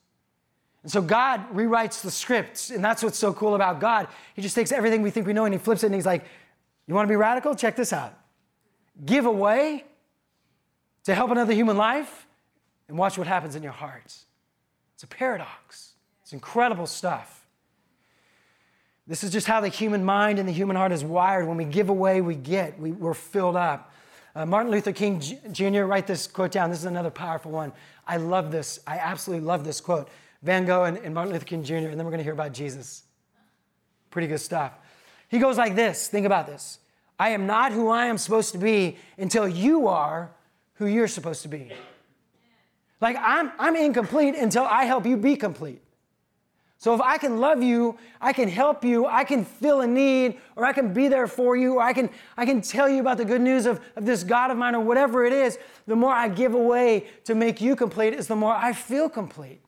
And 0.84 0.92
so 0.92 1.02
God 1.02 1.52
rewrites 1.52 2.04
the 2.04 2.12
scripts, 2.12 2.70
and 2.70 2.86
that's 2.86 3.02
what's 3.02 3.18
so 3.18 3.34
cool 3.34 3.56
about 3.56 3.80
God. 3.80 4.08
He 4.36 4.44
just 4.44 4.54
takes 4.54 4.72
everything 4.72 5.02
we 5.02 5.10
think 5.10 5.26
we 5.26 5.34
know 5.34 5.46
and 5.46 5.54
he 5.54 5.58
flips 5.58 5.82
it 5.82 5.88
and 5.88 5.96
he's 5.96 6.06
like, 6.06 6.26
You 6.86 6.94
want 6.94 7.08
to 7.08 7.12
be 7.12 7.16
radical? 7.16 7.56
Check 7.56 7.76
this 7.76 7.92
out. 7.92 8.14
Give 9.04 9.26
away 9.26 9.86
to 11.06 11.16
help 11.16 11.32
another 11.32 11.54
human 11.54 11.78
life, 11.78 12.28
and 12.88 12.98
watch 12.98 13.18
what 13.18 13.28
happens 13.28 13.56
in 13.56 13.64
your 13.64 13.72
heart. 13.72 14.16
It's 14.94 15.04
a 15.04 15.08
paradox. 15.08 15.94
It's 16.22 16.34
incredible 16.34 16.88
stuff. 16.88 17.46
This 19.08 19.24
is 19.24 19.32
just 19.32 19.46
how 19.46 19.62
the 19.62 19.68
human 19.68 20.04
mind 20.04 20.40
and 20.40 20.48
the 20.48 20.54
human 20.54 20.76
heart 20.76 20.92
is 20.92 21.04
wired. 21.04 21.48
When 21.48 21.58
we 21.58 21.66
give 21.66 21.90
away, 21.90 22.22
we 22.22 22.36
get, 22.36 22.80
we, 22.80 22.96
are 23.06 23.14
filled 23.14 23.56
up. 23.56 23.92
Uh, 24.36 24.46
Martin 24.46 24.72
Luther 24.72 24.92
King 24.92 25.22
Jr., 25.52 25.84
write 25.84 26.08
this 26.08 26.28
quote 26.28 26.52
down. 26.52 26.70
This 26.70 26.80
is 26.80 26.86
another 26.86 27.12
powerful 27.12 27.52
one. 27.52 27.72
I 28.08 28.18
love 28.18 28.52
this. 28.52 28.80
I 28.88 28.98
absolutely 28.98 29.46
love 29.46 29.64
this 29.64 29.80
quote. 29.80 30.10
Van 30.42 30.66
Gogh 30.66 30.84
and, 30.84 30.98
and 30.98 31.14
Martin 31.14 31.34
Luther 31.34 31.46
King 31.46 31.64
Jr., 31.64 31.76
and 31.76 32.00
then 32.00 32.06
we're 32.06 32.12
going 32.12 32.18
to 32.18 32.24
hear 32.24 32.34
about 32.34 32.54
Jesus. 32.54 33.04
Pretty 34.10 34.28
good 34.28 34.42
stuff. 34.42 34.74
He 35.28 35.40
goes 35.40 35.58
like 35.58 35.76
this 35.76 36.08
think 36.08 36.26
about 36.26 36.48
this. 36.48 36.80
I 37.20 37.30
am 37.30 37.46
not 37.46 37.72
who 37.72 37.90
I 37.90 38.08
am 38.08 38.18
supposed 38.18 38.52
to 38.54 38.58
be 38.58 38.98
until 39.18 39.48
you 39.48 39.88
are 39.88 40.32
who 40.76 40.86
you're 40.86 41.08
supposed 41.08 41.42
to 41.44 41.48
be. 41.48 41.72
Like 43.02 43.18
I'm, 43.20 43.52
I'm 43.60 43.76
incomplete 43.76 44.36
until 44.36 44.64
I 44.64 44.86
help 44.86 45.06
you 45.06 45.18
be 45.18 45.36
complete. 45.36 45.82
So 46.78 46.94
if 46.94 47.02
I 47.02 47.18
can 47.18 47.40
love 47.40 47.64
you, 47.64 47.98
I 48.22 48.34
can 48.34 48.48
help 48.48 48.84
you, 48.84 49.08
I 49.08 49.24
can 49.24 49.46
fill 49.46 49.82
a 49.82 49.88
need, 49.88 50.40
or 50.56 50.66
I 50.66 50.74
can 50.74 50.94
be 50.94 51.08
there 51.08 51.26
for 51.26 51.56
you, 51.56 51.76
or 51.76 51.82
I 51.82 51.94
can, 51.94 52.10
I 52.38 52.46
can 52.46 52.62
tell 52.62 52.88
you 52.88 53.00
about 53.00 53.18
the 53.18 53.26
good 53.26 53.42
news 53.42 53.66
of, 53.66 53.80
of 53.96 54.06
this 54.06 54.24
God 54.24 54.52
of 54.52 54.58
mine, 54.58 54.76
or 54.76 54.82
whatever 54.82 55.26
it 55.26 55.34
is, 55.34 55.58
the 55.88 55.96
more 55.96 56.12
I 56.12 56.28
give 56.28 56.54
away 56.54 57.08
to 57.24 57.34
make 57.34 57.62
you 57.62 57.76
complete 57.76 58.14
is 58.14 58.28
the 58.28 58.36
more 58.36 58.54
I 58.54 58.74
feel 58.74 59.10
complete. 59.10 59.62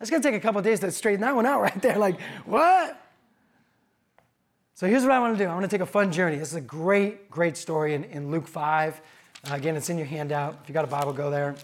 It's 0.00 0.10
gonna 0.10 0.22
take 0.22 0.34
a 0.34 0.40
couple 0.40 0.60
days 0.62 0.80
to 0.80 0.90
straighten 0.90 1.20
that 1.20 1.34
one 1.34 1.46
out 1.46 1.60
right 1.62 1.80
there. 1.80 1.96
Like, 1.96 2.20
what? 2.44 3.00
So 4.74 4.86
here's 4.86 5.02
what 5.02 5.12
I 5.12 5.20
wanna 5.20 5.36
do. 5.36 5.44
I 5.44 5.54
wanna 5.54 5.68
take 5.68 5.80
a 5.80 5.86
fun 5.86 6.10
journey. 6.10 6.36
This 6.36 6.48
is 6.48 6.56
a 6.56 6.60
great, 6.60 7.30
great 7.30 7.56
story 7.56 7.94
in, 7.94 8.04
in 8.04 8.30
Luke 8.30 8.48
5. 8.48 9.00
Uh, 9.48 9.54
again, 9.54 9.74
it's 9.74 9.88
in 9.88 9.96
your 9.96 10.06
handout. 10.06 10.58
If 10.62 10.68
you 10.68 10.74
got 10.74 10.84
a 10.84 10.88
Bible, 10.88 11.12
go 11.12 11.30
there. 11.30 11.54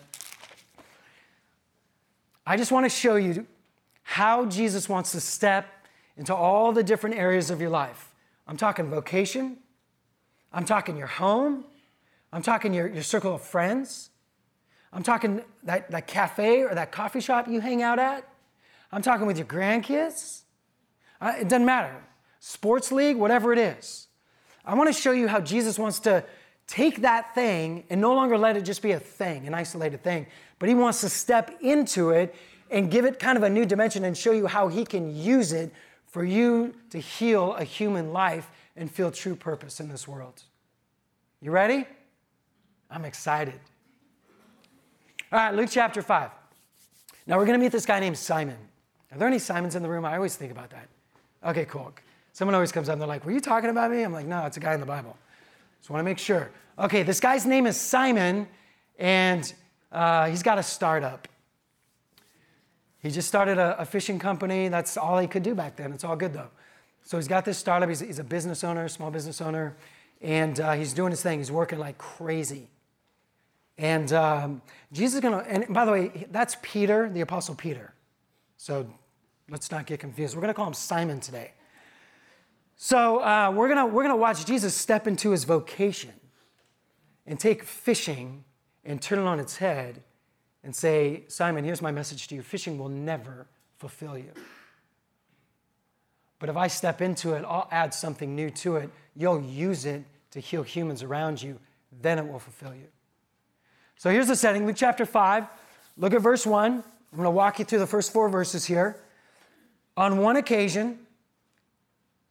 I 2.46 2.56
just 2.56 2.72
want 2.72 2.86
to 2.86 2.90
show 2.90 3.16
you 3.16 3.46
how 4.02 4.46
Jesus 4.46 4.88
wants 4.88 5.12
to 5.12 5.20
step 5.20 5.66
into 6.16 6.34
all 6.34 6.72
the 6.72 6.82
different 6.82 7.16
areas 7.16 7.50
of 7.50 7.60
your 7.60 7.68
life. 7.68 8.14
I'm 8.46 8.56
talking 8.56 8.88
vocation, 8.88 9.58
I'm 10.52 10.64
talking 10.64 10.96
your 10.96 11.08
home, 11.08 11.64
I'm 12.32 12.42
talking 12.42 12.72
your, 12.72 12.86
your 12.86 13.02
circle 13.02 13.34
of 13.34 13.42
friends, 13.42 14.10
I'm 14.92 15.02
talking 15.02 15.42
that, 15.64 15.90
that 15.90 16.06
cafe 16.06 16.62
or 16.62 16.74
that 16.74 16.92
coffee 16.92 17.20
shop 17.20 17.48
you 17.48 17.60
hang 17.60 17.82
out 17.82 17.98
at, 17.98 18.26
I'm 18.90 19.02
talking 19.02 19.26
with 19.26 19.36
your 19.36 19.46
grandkids. 19.46 20.42
Uh, 21.20 21.34
it 21.40 21.48
doesn't 21.48 21.66
matter. 21.66 21.94
Sports 22.40 22.92
league, 22.92 23.16
whatever 23.16 23.52
it 23.52 23.58
is. 23.58 24.06
I 24.64 24.74
want 24.74 24.94
to 24.94 24.98
show 24.98 25.10
you 25.10 25.28
how 25.28 25.40
Jesus 25.40 25.78
wants 25.78 25.98
to 26.00 26.24
take 26.66 27.02
that 27.02 27.34
thing 27.34 27.84
and 27.90 28.00
no 28.00 28.14
longer 28.14 28.36
let 28.36 28.56
it 28.56 28.62
just 28.62 28.82
be 28.82 28.92
a 28.92 29.00
thing, 29.00 29.46
an 29.46 29.54
isolated 29.54 30.02
thing, 30.02 30.26
but 30.58 30.68
he 30.68 30.74
wants 30.74 31.00
to 31.02 31.08
step 31.08 31.56
into 31.60 32.10
it 32.10 32.34
and 32.70 32.90
give 32.90 33.04
it 33.04 33.18
kind 33.18 33.36
of 33.36 33.44
a 33.44 33.50
new 33.50 33.64
dimension 33.64 34.04
and 34.04 34.16
show 34.16 34.32
you 34.32 34.46
how 34.46 34.68
he 34.68 34.84
can 34.84 35.14
use 35.14 35.52
it 35.52 35.72
for 36.06 36.24
you 36.24 36.74
to 36.90 36.98
heal 36.98 37.54
a 37.54 37.64
human 37.64 38.12
life 38.12 38.50
and 38.76 38.90
feel 38.90 39.10
true 39.10 39.36
purpose 39.36 39.80
in 39.80 39.88
this 39.88 40.08
world. 40.08 40.42
You 41.40 41.50
ready? 41.50 41.86
I'm 42.90 43.04
excited. 43.04 43.60
All 45.32 45.38
right, 45.38 45.54
Luke 45.54 45.68
chapter 45.70 46.02
5. 46.02 46.30
Now 47.26 47.36
we're 47.36 47.46
going 47.46 47.58
to 47.58 47.62
meet 47.62 47.72
this 47.72 47.86
guy 47.86 48.00
named 48.00 48.18
Simon. 48.18 48.56
Are 49.12 49.18
there 49.18 49.28
any 49.28 49.38
Simons 49.38 49.74
in 49.74 49.82
the 49.82 49.88
room? 49.88 50.04
I 50.04 50.16
always 50.16 50.36
think 50.36 50.52
about 50.52 50.70
that. 50.70 50.88
Okay, 51.44 51.64
cool. 51.64 51.92
Someone 52.32 52.54
always 52.54 52.72
comes 52.72 52.88
up 52.88 52.94
and 52.94 53.00
they're 53.00 53.08
like, 53.08 53.24
Were 53.24 53.32
you 53.32 53.40
talking 53.40 53.70
about 53.70 53.90
me? 53.90 54.02
I'm 54.02 54.12
like, 54.12 54.26
No, 54.26 54.46
it's 54.46 54.56
a 54.56 54.60
guy 54.60 54.74
in 54.74 54.80
the 54.80 54.86
Bible. 54.86 55.16
Just 55.78 55.90
want 55.90 56.00
to 56.00 56.04
make 56.04 56.18
sure. 56.18 56.50
Okay, 56.78 57.02
this 57.02 57.20
guy's 57.20 57.46
name 57.46 57.66
is 57.66 57.76
Simon, 57.76 58.48
and 58.98 59.52
uh, 59.92 60.26
he's 60.26 60.42
got 60.42 60.58
a 60.58 60.62
startup. 60.62 61.28
He 63.00 63.10
just 63.10 63.28
started 63.28 63.58
a, 63.58 63.80
a, 63.80 63.84
fishing 63.84 64.18
company. 64.18 64.68
That's 64.68 64.96
all 64.96 65.18
he 65.18 65.26
could 65.26 65.42
do 65.42 65.54
back 65.54 65.76
then. 65.76 65.92
It's 65.92 66.04
all 66.04 66.16
good 66.16 66.32
though. 66.32 66.50
So 67.02 67.16
he's 67.16 67.28
got 67.28 67.44
this 67.44 67.56
startup. 67.56 67.88
He's, 67.88 68.00
he's 68.00 68.18
a 68.18 68.24
business 68.24 68.64
owner, 68.64 68.88
small 68.88 69.10
business 69.10 69.40
owner, 69.40 69.76
and 70.20 70.58
uh, 70.58 70.72
he's 70.72 70.92
doing 70.92 71.12
his 71.12 71.22
thing. 71.22 71.38
He's 71.38 71.52
working 71.52 71.78
like 71.78 71.98
crazy. 71.98 72.68
And 73.78 74.12
um, 74.12 74.62
Jesus 74.92 75.16
is 75.16 75.20
going 75.20 75.38
to, 75.38 75.50
and 75.50 75.72
by 75.72 75.84
the 75.84 75.92
way, 75.92 76.26
that's 76.30 76.56
Peter, 76.62 77.08
the 77.08 77.20
Apostle 77.20 77.54
Peter. 77.54 77.92
So 78.56 78.90
let's 79.50 79.70
not 79.70 79.86
get 79.86 80.00
confused. 80.00 80.34
We're 80.34 80.40
going 80.40 80.52
to 80.52 80.54
call 80.54 80.66
him 80.66 80.74
Simon 80.74 81.20
today. 81.20 81.52
So 82.76 83.22
uh, 83.22 83.52
we're 83.54 83.68
gonna 83.68 83.86
we're 83.86 84.02
gonna 84.02 84.16
watch 84.16 84.44
Jesus 84.44 84.74
step 84.74 85.06
into 85.06 85.30
his 85.30 85.44
vocation 85.44 86.12
and 87.26 87.40
take 87.40 87.64
fishing 87.64 88.44
and 88.84 89.00
turn 89.00 89.18
it 89.18 89.22
on 89.26 89.40
its 89.40 89.56
head 89.56 90.02
and 90.62 90.74
say, 90.74 91.24
Simon, 91.28 91.64
here's 91.64 91.80
my 91.80 91.90
message 91.90 92.28
to 92.28 92.34
you 92.34 92.42
fishing 92.42 92.78
will 92.78 92.88
never 92.88 93.46
fulfill 93.78 94.18
you. 94.18 94.30
But 96.38 96.48
if 96.48 96.56
I 96.56 96.66
step 96.66 97.00
into 97.00 97.32
it, 97.32 97.44
I'll 97.46 97.68
add 97.70 97.94
something 97.94 98.34
new 98.34 98.50
to 98.50 98.76
it. 98.76 98.90
You'll 99.14 99.42
use 99.42 99.86
it 99.86 100.04
to 100.32 100.40
heal 100.40 100.62
humans 100.62 101.02
around 101.02 101.42
you. 101.42 101.58
Then 102.02 102.18
it 102.18 102.28
will 102.28 102.38
fulfill 102.38 102.74
you. 102.74 102.88
So 103.96 104.10
here's 104.10 104.28
the 104.28 104.36
setting 104.36 104.66
Luke 104.66 104.76
chapter 104.76 105.06
5. 105.06 105.46
Look 105.96 106.12
at 106.12 106.20
verse 106.20 106.44
1. 106.44 106.72
I'm 106.72 106.82
going 107.12 107.24
to 107.24 107.30
walk 107.30 107.58
you 107.58 107.64
through 107.64 107.78
the 107.78 107.86
first 107.86 108.12
four 108.12 108.28
verses 108.28 108.66
here. 108.66 109.00
On 109.96 110.18
one 110.18 110.36
occasion, 110.36 110.98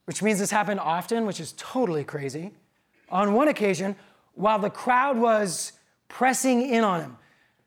which 0.06 0.22
means 0.22 0.40
this 0.40 0.52
happened 0.52 0.80
often, 0.80 1.26
which 1.26 1.40
is 1.40 1.54
totally 1.58 2.04
crazy. 2.04 2.52
On 3.10 3.34
one 3.34 3.48
occasion, 3.48 3.96
while 4.34 4.60
the 4.60 4.70
crowd 4.70 5.18
was 5.18 5.74
pressing 6.08 6.70
in 6.70 6.84
on 6.84 7.02
him, 7.02 7.18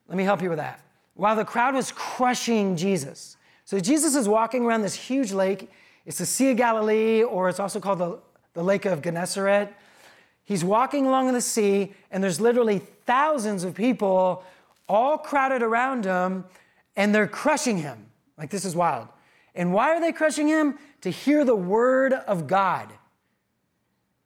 let 0.09 0.17
me 0.17 0.25
help 0.25 0.43
you 0.43 0.49
with 0.49 0.59
that. 0.59 0.81
While 1.15 1.37
the 1.37 1.45
crowd 1.45 1.75
was 1.75 1.93
crushing 1.93 2.77
Jesus. 2.77 3.37
So 3.65 3.81
Jesus 3.81 4.15
is 4.15 4.29
walking 4.29 4.65
around 4.65 4.83
this 4.83 4.95
huge 4.95 5.33
lake. 5.33 5.71
It's 6.07 6.19
the 6.19 6.27
Sea 6.27 6.53
of 6.53 6.57
Galilee, 6.57 7.23
or 7.23 7.49
it's 7.49 7.61
also 7.61 7.81
called 7.81 7.99
the, 7.99 8.19
the 8.55 8.63
Lake 8.63 8.87
of 8.87 9.03
Gennesaret. 9.03 9.75
He's 10.45 10.65
walking 10.65 11.07
along 11.07 11.31
the 11.33 11.41
sea, 11.41 11.93
and 12.11 12.25
there's 12.25 12.41
literally 12.41 12.79
thousands 13.05 13.65
of 13.65 13.75
people 13.75 14.43
all 14.89 15.19
crowded 15.19 15.63
around 15.63 16.07
him, 16.07 16.45
and 16.97 17.15
they're 17.15 17.27
crushing 17.27 17.77
him. 17.77 18.07
Like, 18.39 18.49
this 18.49 18.65
is 18.65 18.75
wild. 18.75 19.09
And 19.59 19.75
why 19.75 19.95
are 19.95 20.01
they 20.01 20.13
crushing 20.13 20.49
him? 20.49 20.79
To 21.03 21.11
hear 21.11 21.45
the 21.45 21.55
word 21.55 22.15
of 22.15 22.47
God. 22.47 22.91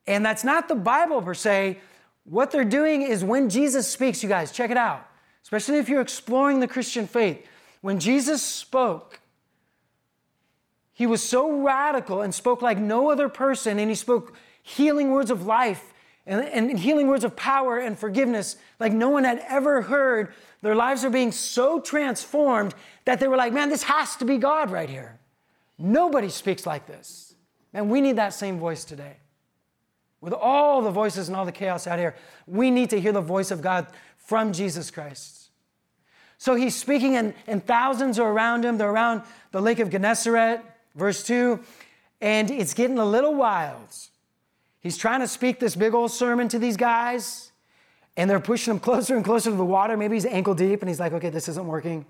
And 0.07 0.25
that's 0.25 0.45
not 0.45 0.69
the 0.69 0.77
Bible 0.77 1.21
per 1.23 1.35
se. 1.35 1.81
What 2.23 2.53
they're 2.53 2.65
doing 2.65 3.03
is 3.03 3.25
when 3.25 3.49
Jesus 3.51 3.89
speaks, 3.89 4.23
you 4.23 4.29
guys, 4.29 4.53
check 4.53 4.71
it 4.71 4.77
out 4.77 5.09
especially 5.53 5.79
if 5.79 5.89
you're 5.89 6.01
exploring 6.01 6.61
the 6.61 6.69
Christian 6.69 7.07
faith. 7.07 7.47
When 7.81 7.99
Jesus 7.99 8.43
spoke, 8.43 9.21
he 10.93 11.07
was 11.07 11.23
so 11.23 11.61
radical 11.61 12.23
and 12.23 12.35
spoke 12.35 12.63
like 12.63 12.79
no 12.79 13.11
other 13.11 13.29
person, 13.29 13.79
and 13.79 13.91
he 13.91 13.95
spoke 13.95 14.35
healing 14.63 15.11
words 15.11 15.31
of 15.31 15.45
life 15.45 15.93
and, 16.25 16.45
and, 16.45 16.79
healing 16.79 17.09
words 17.09 17.25
of 17.25 17.35
power 17.35 17.79
and 17.79 17.99
forgiveness 17.99 18.57
like 18.79 18.93
no 18.93 19.09
one 19.09 19.25
had 19.25 19.45
ever 19.49 19.83
heard. 19.83 20.33
Their 20.61 20.77
lives 20.77 21.05
are 21.05 21.11
being 21.11 21.33
so 21.33 21.81
transformed 21.81 22.77
that 23.05 23.19
they 23.19 23.27
were 23.27 23.37
like, 23.37 23.53
man, 23.53 23.69
this 23.71 23.83
has 23.83 24.15
to 24.17 24.25
be 24.25 24.39
God 24.39 24.71
right 24.71 24.89
here. 24.89 25.19
Nobody 25.83 26.29
speaks 26.29 26.65
like 26.65 26.87
this. 26.87 27.35
Man, 27.73 27.89
we 27.89 28.01
need 28.01 28.15
that 28.17 28.33
same 28.33 28.61
voice 28.61 28.85
today. 28.85 29.17
With 30.21 30.33
all 30.33 30.81
the 30.81 30.93
voices 30.93 31.27
and 31.27 31.37
all 31.37 31.45
the 31.45 31.51
chaos 31.51 31.89
out 31.89 31.99
here, 31.99 32.15
we 32.47 32.71
need 32.71 32.91
to 32.91 33.01
hear 33.01 33.11
the 33.11 33.21
voice 33.21 33.51
of 33.51 33.61
God 33.61 33.89
from 34.17 34.53
Jesus 34.53 34.93
Christ. 34.93 35.51
So 36.39 36.55
he's 36.55 36.77
speaking, 36.77 37.17
and, 37.17 37.35
and 37.49 37.67
thousands 37.67 38.21
are 38.21 38.31
around 38.31 38.65
him. 38.65 38.79
They're 38.79 38.93
around 38.93 39.23
the 39.51 39.61
lake 39.61 39.81
of 39.81 39.91
Gennesaret, 39.91 40.61
verse 40.95 41.25
2, 41.25 41.59
and 42.21 42.49
it's 42.49 42.75
getting 42.75 42.99
a 42.99 43.05
little 43.05 43.35
wild. 43.35 43.89
He's 44.79 44.97
trying 44.97 45.21
to 45.21 45.29
speak 45.29 45.59
this 45.59 45.75
big 45.75 45.95
old 45.95 46.13
sermon 46.13 46.47
to 46.49 46.61
these 46.61 46.77
guys, 46.77 47.51
and 48.17 48.31
they're 48.31 48.39
pushing 48.39 48.75
him 48.75 48.81
closer 48.89 49.17
and 49.17 49.25
closer 49.25 49.51
to 49.51 49.57
the 49.57 49.65
water. 49.65 49.97
Maybe 49.97 50.15
he's 50.15 50.27
ankle 50.27 50.55
deep, 50.55 50.81
and 50.81 50.89
he's 50.89 51.01
like, 51.01 51.13
okay, 51.13 51.31
this 51.31 51.49
isn't 51.49 51.67
working. 51.67 52.07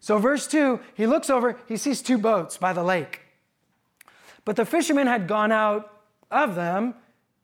So, 0.00 0.18
verse 0.18 0.46
2, 0.46 0.80
he 0.94 1.06
looks 1.06 1.30
over, 1.30 1.58
he 1.66 1.76
sees 1.76 2.02
two 2.02 2.18
boats 2.18 2.56
by 2.58 2.72
the 2.72 2.82
lake. 2.82 3.20
But 4.44 4.56
the 4.56 4.64
fishermen 4.64 5.06
had 5.06 5.26
gone 5.26 5.50
out 5.50 5.92
of 6.30 6.54
them 6.54 6.94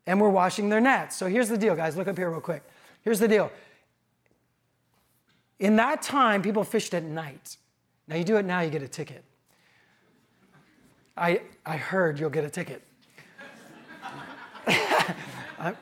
and 0.07 0.21
were 0.21 0.31
washing 0.31 0.69
their 0.69 0.81
nets. 0.81 1.17
So, 1.17 1.27
here's 1.27 1.49
the 1.49 1.59
deal, 1.59 1.75
guys. 1.75 1.97
Look 1.97 2.09
up 2.09 2.17
here 2.17 2.31
real 2.31 2.41
quick. 2.41 2.63
Here's 3.03 3.19
the 3.19 3.29
deal. 3.29 3.51
In 5.59 5.77
that 5.77 6.03
time, 6.03 6.43
people 6.43 6.65
fished 6.65 6.95
at 6.95 7.03
night. 7.03 7.57
Now, 8.07 8.17
you 8.17 8.25
do 8.25 8.37
it 8.37 8.45
now, 8.45 8.61
you 8.61 8.71
get 8.71 8.83
a 8.83 8.89
ticket. 8.89 9.25
I, 11.17 11.43
I 11.65 11.77
heard 11.77 12.19
you'll 12.19 12.31
get 12.31 12.45
a 12.45 12.51
ticket. 12.51 12.83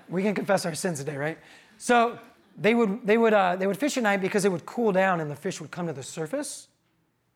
we 0.08 0.22
can 0.22 0.34
confess 0.34 0.66
our 0.66 0.74
sins 0.74 0.98
today, 0.98 1.16
right? 1.16 1.38
So, 1.78 2.18
they 2.56 2.74
would, 2.74 3.06
they, 3.06 3.16
would, 3.16 3.32
uh, 3.32 3.56
they 3.56 3.66
would 3.66 3.76
fish 3.76 3.96
at 3.96 4.02
night 4.02 4.20
because 4.20 4.44
it 4.44 4.52
would 4.52 4.66
cool 4.66 4.92
down 4.92 5.20
and 5.20 5.30
the 5.30 5.36
fish 5.36 5.60
would 5.60 5.70
come 5.70 5.86
to 5.86 5.92
the 5.92 6.02
surface. 6.02 6.68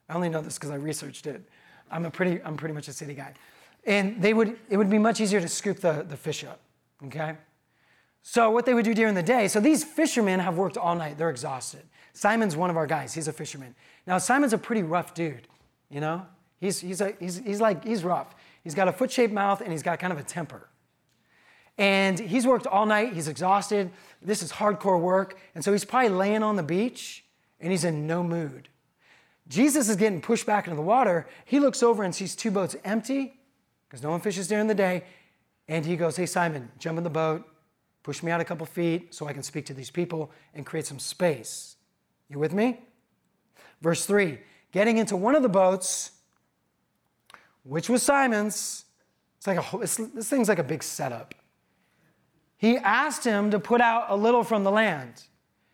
I 0.08 0.14
only 0.14 0.28
know 0.28 0.40
this 0.40 0.54
because 0.54 0.70
I 0.70 0.76
researched 0.76 1.26
it. 1.26 1.42
I'm, 1.90 2.04
a 2.04 2.10
pretty, 2.10 2.42
I'm 2.42 2.56
pretty 2.56 2.74
much 2.74 2.88
a 2.88 2.92
city 2.92 3.14
guy. 3.14 3.34
And 3.86 4.20
they 4.20 4.34
would, 4.34 4.58
it 4.68 4.76
would 4.76 4.90
be 4.90 4.98
much 4.98 5.20
easier 5.20 5.40
to 5.40 5.48
scoop 5.48 5.80
the, 5.80 6.04
the 6.08 6.16
fish 6.16 6.44
up, 6.44 6.60
okay? 7.06 7.36
So 8.22 8.50
what 8.50 8.64
they 8.64 8.72
would 8.72 8.84
do 8.84 8.94
during 8.94 9.14
the 9.14 9.22
day, 9.22 9.48
so 9.48 9.60
these 9.60 9.84
fishermen 9.84 10.40
have 10.40 10.56
worked 10.56 10.78
all 10.78 10.94
night. 10.94 11.18
They're 11.18 11.30
exhausted. 11.30 11.82
Simon's 12.14 12.56
one 12.56 12.70
of 12.70 12.76
our 12.76 12.86
guys. 12.86 13.12
He's 13.12 13.28
a 13.28 13.32
fisherman. 13.32 13.74
Now, 14.06 14.18
Simon's 14.18 14.54
a 14.54 14.58
pretty 14.58 14.82
rough 14.82 15.12
dude, 15.14 15.46
you 15.90 16.00
know? 16.00 16.26
He's, 16.60 16.80
he's, 16.80 17.02
a, 17.02 17.14
he's, 17.20 17.38
he's 17.38 17.60
like, 17.60 17.84
he's 17.84 18.04
rough. 18.04 18.34
He's 18.62 18.74
got 18.74 18.88
a 18.88 18.92
foot-shaped 18.92 19.32
mouth 19.32 19.60
and 19.60 19.70
he's 19.70 19.82
got 19.82 19.98
kind 19.98 20.12
of 20.12 20.18
a 20.18 20.22
temper. 20.22 20.68
And 21.76 22.18
he's 22.18 22.46
worked 22.46 22.66
all 22.66 22.86
night. 22.86 23.12
He's 23.12 23.28
exhausted. 23.28 23.90
This 24.22 24.42
is 24.42 24.52
hardcore 24.52 25.00
work. 25.00 25.38
And 25.54 25.64
so 25.64 25.72
he's 25.72 25.84
probably 25.84 26.10
laying 26.10 26.42
on 26.42 26.56
the 26.56 26.62
beach 26.62 27.24
and 27.60 27.72
he's 27.72 27.84
in 27.84 28.06
no 28.06 28.22
mood. 28.22 28.68
Jesus 29.48 29.88
is 29.88 29.96
getting 29.96 30.20
pushed 30.20 30.46
back 30.46 30.66
into 30.66 30.76
the 30.76 30.82
water. 30.82 31.26
He 31.44 31.58
looks 31.58 31.82
over 31.82 32.02
and 32.02 32.14
sees 32.14 32.34
two 32.34 32.50
boats 32.50 32.76
empty 32.84 33.38
because 33.88 34.02
no 34.02 34.10
one 34.10 34.20
fishes 34.20 34.48
during 34.48 34.68
the 34.68 34.74
day. 34.74 35.04
And 35.68 35.84
he 35.84 35.96
goes, 35.96 36.16
Hey, 36.16 36.26
Simon, 36.26 36.70
jump 36.78 36.98
in 36.98 37.04
the 37.04 37.10
boat, 37.10 37.46
push 38.02 38.22
me 38.22 38.30
out 38.30 38.40
a 38.40 38.44
couple 38.44 38.66
feet 38.66 39.14
so 39.14 39.26
I 39.26 39.32
can 39.32 39.42
speak 39.42 39.66
to 39.66 39.74
these 39.74 39.90
people 39.90 40.30
and 40.54 40.64
create 40.64 40.86
some 40.86 40.98
space. 40.98 41.76
You 42.28 42.38
with 42.38 42.54
me? 42.54 42.80
Verse 43.80 44.06
3 44.06 44.38
Getting 44.72 44.98
into 44.98 45.16
one 45.16 45.34
of 45.34 45.42
the 45.42 45.48
boats, 45.48 46.12
which 47.64 47.88
was 47.88 48.02
Simon's, 48.02 48.84
it's 49.36 49.46
like 49.46 49.58
a, 49.58 49.78
this 49.78 50.28
thing's 50.28 50.48
like 50.48 50.58
a 50.58 50.64
big 50.64 50.82
setup 50.82 51.34
he 52.56 52.76
asked 52.78 53.24
him 53.24 53.50
to 53.50 53.58
put 53.58 53.80
out 53.80 54.06
a 54.08 54.16
little 54.16 54.44
from 54.44 54.64
the 54.64 54.70
land. 54.70 55.24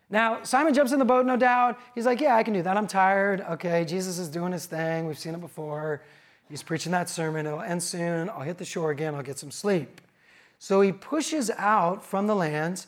Now, 0.09 0.43
Simon 0.43 0.75
jumps 0.75 0.93
in 0.93 0.99
the 0.99 1.05
boat, 1.05 1.25
no 1.25 1.37
doubt. 1.37 1.79
He's 1.95 2.05
like, 2.05 2.21
Yeah, 2.21 2.37
I 2.37 2.43
can 2.43 2.53
do 2.53 2.63
that. 2.63 2.77
I'm 2.77 2.89
tired. 2.89 3.43
Okay, 3.43 3.85
Jesus 3.85 4.19
is 4.19 4.29
doing 4.29 4.53
his 4.53 4.67
thing. 4.67 5.07
We've 5.07 5.19
seen 5.19 5.35
it 5.35 5.41
before. 5.41 6.03
He's 6.49 6.65
preaching 6.65 6.91
that 6.93 7.09
sermon. 7.09 7.47
It'll 7.47 7.61
end 7.61 7.83
soon. 7.83 8.29
I'll 8.29 8.41
hit 8.41 8.59
the 8.59 8.65
shore 8.65 8.91
again. 8.91 9.15
I'll 9.15 9.23
get 9.23 9.39
some 9.39 9.53
sleep. 9.53 10.01
So 10.59 10.81
he 10.81 10.91
pushes 10.91 11.51
out 11.57 12.05
from 12.05 12.27
the 12.27 12.35
land. 12.35 12.87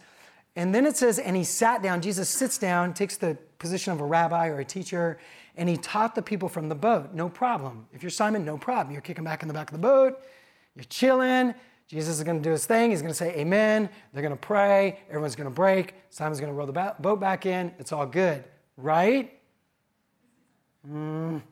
And 0.57 0.75
then 0.75 0.85
it 0.85 0.97
says, 0.97 1.19
and 1.19 1.37
he 1.37 1.45
sat 1.45 1.81
down. 1.81 2.03
Jesus 2.03 2.29
sits 2.29 2.59
down, 2.59 2.93
takes 2.93 3.17
the 3.17 3.39
position 3.59 3.93
of 3.93 4.01
a 4.01 4.05
rabbi 4.05 4.49
or 4.49 4.59
a 4.59 4.65
teacher, 4.65 5.19
and 5.57 5.69
he 5.69 5.77
taught 5.77 6.15
the 6.15 6.21
people 6.21 6.49
from 6.49 6.69
the 6.69 6.75
boat. 6.75 7.15
No 7.15 7.29
problem. 7.29 7.87
If 7.93 8.03
you're 8.03 8.11
Simon, 8.11 8.45
no 8.45 8.59
problem. 8.59 8.93
You're 8.93 9.01
kicking 9.01 9.25
back 9.25 9.43
in 9.43 9.49
the 9.49 9.55
back 9.55 9.71
of 9.71 9.73
the 9.73 9.83
boat. 9.83 10.21
You're 10.75 10.85
chilling. 10.85 11.55
Jesus 11.93 12.17
is 12.17 12.25
going 12.25 12.39
to 12.39 12.43
do 12.43 12.53
his 12.53 12.65
thing. 12.65 12.89
He's 12.89 13.03
going 13.03 13.11
to 13.11 13.15
say 13.15 13.35
amen. 13.37 13.91
They're 14.15 14.23
going 14.23 14.33
to 14.33 14.41
pray. 14.41 14.99
Everyone's 15.11 15.37
going 15.37 15.51
to 15.51 15.55
break. 15.55 15.93
Simon's 16.09 16.41
going 16.41 16.51
to 16.51 16.55
row 16.55 16.65
the 16.65 16.95
boat 16.99 17.21
back 17.21 17.45
in. 17.45 17.71
It's 17.79 17.93
all 17.93 18.07
good, 18.07 18.43
right? 18.79 19.39
Mm. 20.91 21.43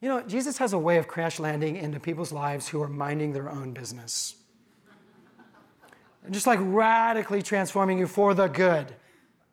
You 0.00 0.08
know, 0.08 0.22
Jesus 0.22 0.56
has 0.56 0.72
a 0.72 0.78
way 0.78 0.96
of 0.96 1.06
crash 1.06 1.38
landing 1.38 1.76
into 1.76 2.00
people's 2.00 2.32
lives 2.32 2.66
who 2.66 2.80
are 2.82 2.88
minding 2.88 3.34
their 3.34 3.50
own 3.50 3.74
business. 3.74 4.36
And 6.24 6.32
just 6.32 6.46
like 6.46 6.60
radically 6.62 7.42
transforming 7.42 7.98
you 7.98 8.06
for 8.06 8.32
the 8.32 8.46
good. 8.46 8.86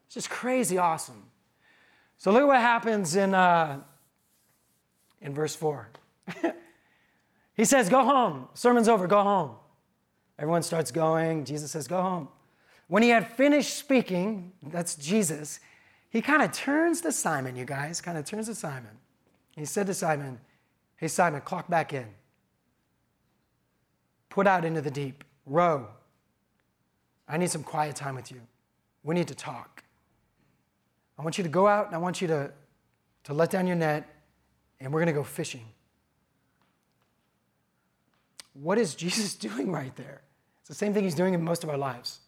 It's 0.06 0.16
just 0.16 0.30
crazy 0.30 0.78
awesome. 0.78 1.26
So 2.18 2.32
look 2.32 2.44
at 2.44 2.48
what 2.48 2.62
happens 2.62 3.18
in, 3.18 3.34
uh, 3.34 3.82
in 5.20 5.34
verse 5.34 5.58
4. 5.58 5.90
He 7.56 7.66
says, 7.66 7.90
Go 7.90 8.04
home. 8.04 8.48
Sermon's 8.54 8.88
over. 8.88 9.08
Go 9.08 9.22
home. 9.24 9.56
Everyone 10.40 10.64
starts 10.64 10.92
going. 10.92 11.46
Jesus 11.46 11.72
says, 11.72 11.88
Go 11.88 12.02
home. 12.02 12.28
When 12.88 13.04
he 13.04 13.10
had 13.10 13.32
finished 13.32 13.78
speaking, 13.78 14.52
that's 14.64 14.96
Jesus, 14.96 15.60
he 16.10 16.22
kind 16.22 16.42
of 16.42 16.52
turns 16.52 17.02
to 17.02 17.12
Simon, 17.12 17.56
you 17.56 17.64
guys, 17.64 18.02
kind 18.02 18.18
of 18.18 18.26
turns 18.26 18.48
to 18.48 18.56
Simon. 18.56 18.92
He 19.56 19.66
said 19.66 19.88
to 19.88 19.94
Simon, 19.94 20.40
Hey, 20.98 21.08
Simon, 21.08 21.42
clock 21.42 21.70
back 21.70 21.94
in. 21.94 22.08
Put 24.30 24.48
out 24.48 24.66
into 24.66 24.82
the 24.82 24.92
deep. 24.92 25.24
Row. 25.46 25.88
I 27.28 27.38
need 27.38 27.50
some 27.50 27.64
quiet 27.64 27.96
time 27.96 28.16
with 28.16 28.32
you. 28.32 28.42
We 29.04 29.16
need 29.16 29.28
to 29.30 29.36
talk. 29.36 29.84
I 31.18 31.24
want 31.24 31.38
you 31.38 31.44
to 31.44 31.50
go 31.50 31.68
out 31.68 31.88
and 31.88 31.96
I 31.96 31.98
want 31.98 32.22
you 32.22 32.28
to, 32.28 32.52
to 33.26 33.34
let 33.34 33.50
down 33.50 33.68
your 33.68 33.76
net 33.76 34.08
and 34.80 34.92
we're 34.92 35.00
going 35.00 35.14
to 35.14 35.20
go 35.20 35.24
fishing. 35.24 35.66
What 38.54 38.78
is 38.78 38.96
Jesus 38.96 39.36
doing 39.50 39.72
right 39.72 39.96
there? 39.96 40.22
It's 40.62 40.70
the 40.70 40.76
same 40.76 40.94
thing 40.94 41.04
he's 41.04 41.16
doing 41.16 41.34
in 41.34 41.44
most 41.44 41.64
of 41.64 41.70
our 41.70 41.78
lives. 41.78 42.20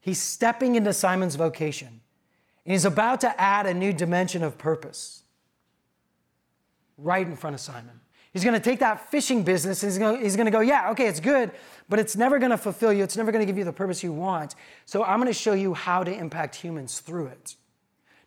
He's 0.00 0.20
stepping 0.20 0.74
into 0.74 0.92
Simon's 0.92 1.34
vocation, 1.34 1.88
and 1.88 2.72
he's 2.72 2.84
about 2.84 3.22
to 3.22 3.40
add 3.40 3.66
a 3.66 3.72
new 3.72 3.92
dimension 3.92 4.42
of 4.42 4.58
purpose 4.58 5.22
right 6.98 7.26
in 7.26 7.36
front 7.36 7.54
of 7.54 7.60
Simon. 7.60 8.00
He's 8.34 8.42
going 8.42 8.54
to 8.54 8.60
take 8.60 8.80
that 8.80 9.10
fishing 9.12 9.44
business 9.44 9.82
and 9.82 9.92
he's 9.92 9.98
going, 9.98 10.16
to, 10.16 10.22
he's 10.22 10.34
going 10.34 10.46
to 10.46 10.50
go, 10.50 10.58
yeah, 10.58 10.90
okay, 10.90 11.06
it's 11.06 11.20
good, 11.20 11.52
but 11.88 12.00
it's 12.00 12.16
never 12.16 12.40
going 12.40 12.50
to 12.50 12.58
fulfill 12.58 12.92
you. 12.92 13.04
It's 13.04 13.16
never 13.16 13.30
going 13.30 13.42
to 13.42 13.46
give 13.46 13.56
you 13.56 13.64
the 13.64 13.72
purpose 13.72 14.02
you 14.02 14.12
want. 14.12 14.56
So 14.86 15.04
I'm 15.04 15.20
going 15.20 15.32
to 15.32 15.38
show 15.38 15.52
you 15.52 15.72
how 15.72 16.02
to 16.02 16.12
impact 16.12 16.56
humans 16.56 16.98
through 16.98 17.26
it. 17.26 17.54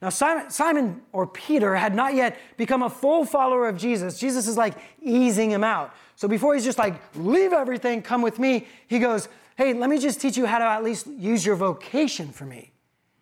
Now, 0.01 0.09
Simon, 0.09 0.49
Simon 0.51 1.01
or 1.11 1.25
Peter 1.25 1.75
had 1.75 1.95
not 1.95 2.13
yet 2.13 2.37
become 2.55 2.83
a 2.83 2.89
full 2.89 3.25
follower 3.25 3.67
of 3.67 3.77
Jesus. 3.77 4.19
Jesus 4.19 4.47
is 4.47 4.55
like 4.55 4.75
easing 5.01 5.49
him 5.49 5.63
out. 5.63 5.93
So 6.15 6.27
before 6.27 6.53
he's 6.53 6.63
just 6.63 6.77
like, 6.77 7.01
leave 7.15 7.51
everything, 7.51 8.01
come 8.01 8.21
with 8.21 8.37
me, 8.37 8.67
he 8.87 8.99
goes, 8.99 9.27
hey, 9.55 9.73
let 9.73 9.89
me 9.89 9.97
just 9.97 10.21
teach 10.21 10.37
you 10.37 10.45
how 10.45 10.59
to 10.59 10.65
at 10.65 10.83
least 10.83 11.07
use 11.07 11.45
your 11.45 11.55
vocation 11.55 12.31
for 12.31 12.45
me. 12.45 12.71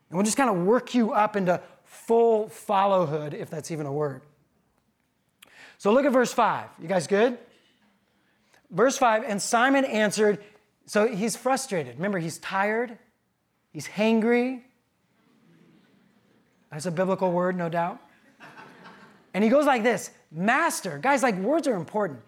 And 0.09 0.17
we'll 0.17 0.25
just 0.25 0.37
kind 0.37 0.49
of 0.49 0.65
work 0.65 0.93
you 0.93 1.13
up 1.13 1.35
into 1.35 1.61
full 1.83 2.49
followhood, 2.49 3.33
if 3.33 3.49
that's 3.49 3.71
even 3.71 3.85
a 3.85 3.91
word. 3.91 4.21
So 5.77 5.93
look 5.93 6.05
at 6.05 6.11
verse 6.11 6.33
5. 6.33 6.69
You 6.81 6.87
guys 6.87 7.07
good? 7.07 7.37
Verse 8.69 8.97
5 8.97 9.23
And 9.23 9.41
Simon 9.41 9.85
answered, 9.85 10.43
so 10.85 11.07
he's 11.07 11.35
frustrated. 11.35 11.95
Remember, 11.95 12.19
he's 12.19 12.37
tired, 12.37 12.97
he's 13.71 13.87
hangry, 13.87 14.61
that's 16.75 16.87
a 16.87 16.91
biblical 16.91 17.31
word, 17.31 17.55
no 17.55 17.69
doubt. 17.69 18.01
And 19.33 19.41
he 19.45 19.49
goes 19.49 19.65
like 19.65 19.81
this 19.81 20.11
Master. 20.29 20.97
Guys, 20.97 21.23
like 21.23 21.37
words 21.37 21.69
are 21.69 21.75
important. 21.75 22.19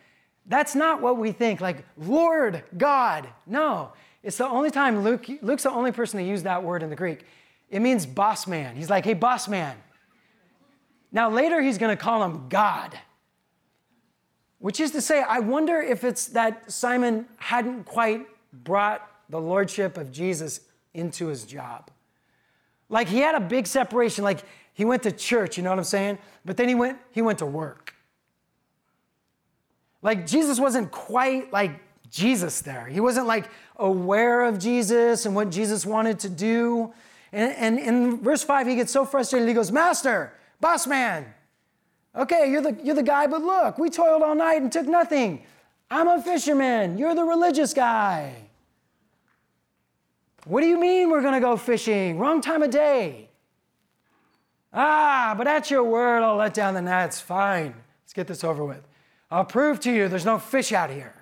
That's 0.45 0.73
not 0.73 1.01
what 1.01 1.17
we 1.17 1.33
think, 1.33 1.59
like 1.59 1.83
Lord 1.97 2.63
God. 2.77 3.27
No, 3.45 3.91
it's 4.23 4.37
the 4.37 4.47
only 4.47 4.71
time 4.71 5.03
Luke, 5.03 5.27
Luke's 5.41 5.63
the 5.63 5.71
only 5.71 5.91
person 5.91 6.21
to 6.21 6.25
use 6.25 6.43
that 6.43 6.63
word 6.63 6.81
in 6.81 6.89
the 6.89 6.95
Greek. 6.95 7.25
It 7.69 7.81
means 7.81 8.05
boss 8.05 8.47
man. 8.47 8.77
He's 8.77 8.89
like, 8.89 9.03
hey, 9.03 9.15
boss 9.15 9.49
man. 9.49 9.75
Now, 11.11 11.29
later 11.29 11.61
he's 11.61 11.77
going 11.77 11.95
to 11.95 12.01
call 12.01 12.23
him 12.23 12.47
God, 12.47 12.97
which 14.59 14.79
is 14.79 14.91
to 14.91 15.01
say, 15.01 15.21
I 15.21 15.39
wonder 15.39 15.81
if 15.81 16.05
it's 16.05 16.27
that 16.27 16.71
Simon 16.71 17.27
hadn't 17.35 17.83
quite 17.83 18.25
brought 18.53 19.05
the 19.27 19.41
lordship 19.41 19.97
of 19.97 20.09
Jesus 20.09 20.61
into 20.93 21.27
his 21.27 21.43
job. 21.43 21.91
Like 22.89 23.07
he 23.07 23.19
had 23.19 23.35
a 23.35 23.39
big 23.39 23.67
separation. 23.67 24.23
Like 24.23 24.43
he 24.73 24.85
went 24.85 25.03
to 25.03 25.11
church, 25.11 25.57
you 25.57 25.63
know 25.63 25.69
what 25.69 25.79
I'm 25.79 25.85
saying? 25.85 26.17
But 26.45 26.57
then 26.57 26.67
he 26.67 26.75
went, 26.75 26.99
he 27.11 27.21
went 27.21 27.39
to 27.39 27.45
work. 27.45 27.95
Like 30.01 30.27
Jesus 30.27 30.59
wasn't 30.59 30.91
quite 30.91 31.51
like 31.51 31.71
Jesus 32.09 32.61
there. 32.61 32.85
He 32.85 32.99
wasn't 32.99 33.27
like 33.27 33.49
aware 33.75 34.43
of 34.43 34.59
Jesus 34.59 35.25
and 35.25 35.35
what 35.35 35.49
Jesus 35.49 35.85
wanted 35.85 36.19
to 36.19 36.29
do. 36.29 36.93
And, 37.31 37.53
and 37.53 37.79
in 37.79 38.23
verse 38.23 38.43
5, 38.43 38.67
he 38.67 38.75
gets 38.75 38.91
so 38.91 39.05
frustrated, 39.05 39.47
he 39.47 39.53
goes, 39.53 39.71
Master, 39.71 40.33
boss 40.61 40.87
man, 40.87 41.25
okay, 42.15 42.49
you're 42.49 42.61
the, 42.61 42.77
you're 42.83 42.95
the 42.95 43.03
guy, 43.03 43.27
but 43.27 43.41
look, 43.41 43.77
we 43.77 43.89
toiled 43.89 44.21
all 44.21 44.35
night 44.35 44.61
and 44.61 44.71
took 44.71 44.87
nothing. 44.87 45.43
I'm 45.89 46.07
a 46.07 46.21
fisherman. 46.21 46.97
You're 46.97 47.15
the 47.15 47.23
religious 47.23 47.73
guy. 47.73 48.46
What 50.47 50.61
do 50.61 50.67
you 50.67 50.79
mean 50.79 51.09
we're 51.09 51.21
going 51.21 51.33
to 51.33 51.39
go 51.39 51.57
fishing? 51.57 52.17
Wrong 52.17 52.41
time 52.41 52.63
of 52.63 52.69
day. 52.69 53.29
Ah, 54.73 55.35
but 55.37 55.47
at 55.47 55.69
your 55.69 55.83
word, 55.83 56.23
I'll 56.23 56.37
let 56.37 56.53
down 56.53 56.73
the 56.73 56.81
nets. 56.81 57.19
Fine. 57.19 57.73
Let's 58.03 58.13
get 58.13 58.27
this 58.27 58.43
over 58.43 58.63
with. 58.63 58.87
I'll 59.29 59.45
prove 59.45 59.79
to 59.81 59.91
you 59.91 60.07
there's 60.07 60.25
no 60.25 60.39
fish 60.39 60.71
out 60.71 60.89
here. 60.89 61.13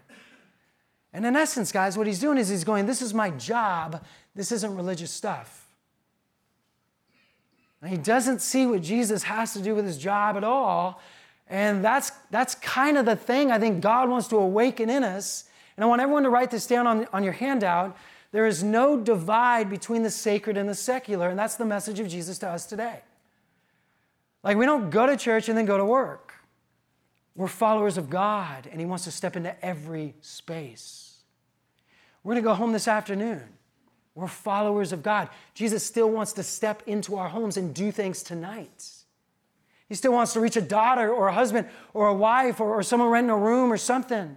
And 1.12 1.26
in 1.26 1.36
essence, 1.36 1.72
guys, 1.72 1.98
what 1.98 2.08
he's 2.08 2.20
doing 2.20 2.38
is 2.38 2.50
he's 2.50 2.64
going, 2.64 2.86
This 2.86 3.02
is 3.02 3.14
my 3.14 3.32
job. 3.32 4.04
This 4.36 4.52
isn't 4.52 4.76
religious 4.76 5.12
stuff. 5.12 5.66
And 7.82 7.90
he 7.90 7.98
doesn't 7.98 8.42
see 8.42 8.66
what 8.66 8.82
Jesus 8.82 9.24
has 9.24 9.54
to 9.54 9.62
do 9.62 9.74
with 9.74 9.86
his 9.86 9.98
job 9.98 10.36
at 10.36 10.44
all. 10.44 11.02
And 11.48 11.84
that's, 11.86 12.12
that's 12.32 12.56
kind 12.56 12.98
of 12.98 13.06
the 13.06 13.16
thing 13.16 13.52
I 13.52 13.60
think 13.60 13.82
God 13.82 14.10
wants 14.10 14.28
to 14.30 14.38
awaken 14.38 14.90
in 14.90 15.04
us. 15.04 15.46
And 15.78 15.84
I 15.84 15.88
want 15.88 16.02
everyone 16.02 16.24
to 16.24 16.30
write 16.30 16.52
this 16.52 16.68
down 16.68 16.88
on, 16.88 17.08
on 17.14 17.24
your 17.24 17.34
handout. 17.34 17.96
There 18.36 18.46
is 18.46 18.66
no 18.66 19.00
divide 19.00 19.70
between 19.70 20.04
the 20.04 20.10
sacred 20.10 20.58
and 20.58 20.68
the 20.68 20.76
secular, 20.76 21.30
and 21.30 21.40
that's 21.40 21.56
the 21.56 21.64
message 21.64 22.02
of 22.02 22.10
Jesus 22.10 22.38
to 22.40 22.50
us 22.50 22.66
today. 22.66 23.00
Like, 24.44 24.58
we 24.58 24.66
don't 24.66 24.90
go 24.90 25.06
to 25.06 25.16
church 25.16 25.48
and 25.48 25.58
then 25.58 25.64
go 25.64 25.78
to 25.78 25.86
work. 25.86 26.34
We're 27.34 27.48
followers 27.48 27.98
of 27.98 28.10
God, 28.10 28.68
and 28.70 28.82
He 28.82 28.86
wants 28.86 29.06
to 29.06 29.12
step 29.12 29.38
into 29.38 29.56
every 29.66 30.16
space. 30.20 31.20
We're 32.26 32.34
going 32.34 32.44
to 32.44 32.50
go 32.50 32.56
home 32.56 32.74
this 32.74 32.90
afternoon. 32.90 33.42
We're 34.16 34.28
followers 34.28 34.92
of 34.92 35.02
God. 35.02 35.30
Jesus 35.54 35.86
still 35.86 36.10
wants 36.10 36.34
to 36.34 36.44
step 36.44 36.84
into 36.88 37.16
our 37.16 37.30
homes 37.30 37.56
and 37.56 37.74
do 37.74 37.90
things 37.90 38.22
tonight. 38.22 38.86
He 39.88 39.96
still 39.96 40.12
wants 40.12 40.34
to 40.34 40.42
reach 40.42 40.58
a 40.58 40.62
daughter 40.62 41.10
or 41.10 41.30
a 41.30 41.34
husband 41.34 41.70
or 41.94 42.10
a 42.10 42.14
wife 42.14 42.60
or, 42.60 42.80
or 42.80 42.84
someone 42.84 43.08
renting 43.08 43.30
a 43.30 43.38
room 43.38 43.72
or 43.72 43.78
something. 43.78 44.36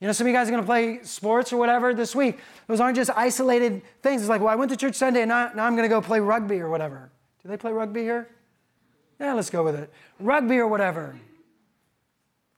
You 0.00 0.06
know, 0.06 0.12
some 0.12 0.26
of 0.26 0.28
you 0.28 0.36
guys 0.36 0.46
are 0.48 0.52
going 0.52 0.62
to 0.62 0.66
play 0.66 1.00
sports 1.02 1.52
or 1.52 1.56
whatever 1.56 1.92
this 1.92 2.14
week. 2.14 2.38
Those 2.68 2.78
aren't 2.78 2.96
just 2.96 3.10
isolated 3.16 3.82
things. 4.00 4.22
It's 4.22 4.28
like, 4.28 4.40
well, 4.40 4.50
I 4.50 4.54
went 4.54 4.70
to 4.70 4.76
church 4.76 4.94
Sunday 4.94 5.22
and 5.22 5.28
now, 5.28 5.50
now 5.54 5.64
I'm 5.64 5.74
going 5.74 5.88
to 5.88 5.92
go 5.92 6.00
play 6.00 6.20
rugby 6.20 6.60
or 6.60 6.70
whatever. 6.70 7.10
Do 7.42 7.48
they 7.48 7.56
play 7.56 7.72
rugby 7.72 8.02
here? 8.02 8.28
Yeah, 9.18 9.32
let's 9.32 9.50
go 9.50 9.64
with 9.64 9.74
it. 9.74 9.92
Rugby 10.20 10.58
or 10.58 10.68
whatever. 10.68 11.18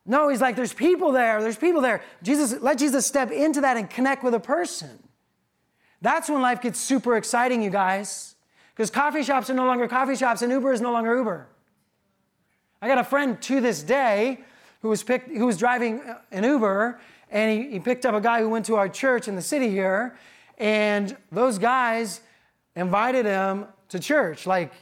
No, 0.04 0.28
he's 0.28 0.40
like, 0.40 0.56
there's 0.56 0.74
people 0.74 1.12
there. 1.12 1.40
There's 1.40 1.56
people 1.56 1.80
there. 1.80 2.02
Jesus, 2.22 2.60
let 2.60 2.78
Jesus 2.78 3.06
step 3.06 3.30
into 3.30 3.62
that 3.62 3.76
and 3.76 3.88
connect 3.88 4.22
with 4.22 4.34
a 4.34 4.40
person. 4.40 4.98
That's 6.02 6.28
when 6.28 6.42
life 6.42 6.60
gets 6.60 6.78
super 6.78 7.16
exciting, 7.16 7.62
you 7.62 7.70
guys. 7.70 8.34
Because 8.74 8.90
coffee 8.90 9.22
shops 9.22 9.48
are 9.48 9.54
no 9.54 9.66
longer 9.66 9.88
coffee 9.88 10.16
shops 10.16 10.42
and 10.42 10.52
Uber 10.52 10.72
is 10.72 10.80
no 10.80 10.92
longer 10.92 11.16
Uber. 11.16 11.46
I 12.82 12.88
got 12.88 12.98
a 12.98 13.04
friend 13.04 13.40
to 13.42 13.60
this 13.60 13.82
day 13.82 14.40
who 14.80 14.88
was, 14.88 15.02
picked, 15.02 15.28
who 15.28 15.46
was 15.46 15.58
driving 15.58 16.00
uh, 16.00 16.18
an 16.32 16.44
Uber 16.44 16.98
and 17.30 17.50
he, 17.50 17.70
he 17.72 17.80
picked 17.80 18.04
up 18.04 18.14
a 18.14 18.20
guy 18.20 18.40
who 18.40 18.48
went 18.48 18.66
to 18.66 18.76
our 18.76 18.88
church 18.88 19.28
in 19.28 19.36
the 19.36 19.42
city 19.42 19.70
here. 19.70 20.16
And 20.58 21.16
those 21.32 21.58
guys 21.58 22.20
invited 22.76 23.24
him 23.24 23.66
to 23.88 23.98
church. 23.98 24.46
Like, 24.46 24.72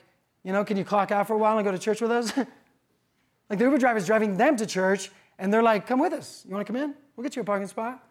you 0.42 0.52
know, 0.52 0.64
can 0.64 0.76
you 0.76 0.84
clock 0.84 1.12
out 1.12 1.26
for 1.26 1.34
a 1.34 1.38
while 1.38 1.58
and 1.58 1.64
go 1.64 1.70
to 1.70 1.78
church 1.78 2.00
with 2.00 2.11
us? 2.11 2.37
like 3.50 3.58
the 3.58 3.64
Uber 3.64 3.78
driver 3.78 3.98
is 3.98 4.06
driving 4.06 4.37
them 4.37 4.56
to 4.56 4.66
church 4.66 5.11
and 5.38 5.52
they're 5.52 5.62
like, 5.62 5.87
come 5.87 6.00
with 6.00 6.12
us. 6.12 6.44
You 6.48 6.54
want 6.54 6.66
to 6.66 6.72
come 6.72 6.82
in? 6.82 6.94
We'll 7.14 7.22
get 7.22 7.37
you 7.37 7.42
a 7.42 7.44
parking 7.44 7.68
spot. 7.68 8.02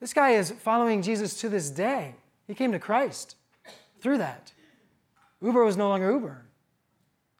This 0.00 0.14
guy 0.14 0.30
is 0.30 0.50
following 0.50 1.02
Jesus 1.02 1.38
to 1.40 1.48
this 1.48 1.70
day. 1.70 2.14
He 2.46 2.54
came 2.54 2.72
to 2.72 2.78
Christ 2.78 3.36
through 4.00 4.18
that. 4.18 4.52
Uber 5.42 5.64
was 5.64 5.76
no 5.76 5.88
longer 5.88 6.10
Uber. 6.10 6.42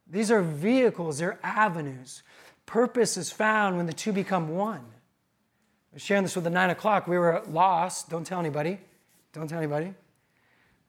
These 0.07 0.31
are 0.31 0.43
vehicles, 0.43 1.19
they're 1.19 1.39
avenues. 1.43 2.23
Purpose 2.67 3.17
is 3.17 3.31
found 3.31 3.77
when 3.77 3.87
the 3.87 3.93
two 3.93 4.13
become 4.13 4.49
one. 4.49 4.85
Was 5.93 6.03
sharing 6.03 6.23
this 6.23 6.37
with 6.37 6.45
the 6.45 6.51
nine 6.51 6.71
o'clock. 6.71 7.09
We 7.09 7.19
were 7.19 7.43
lost. 7.49 8.11
Don't 8.11 8.25
tell 8.25 8.39
anybody. 8.39 8.79
Don't 9.33 9.49
tell 9.49 9.59
anybody. 9.59 9.93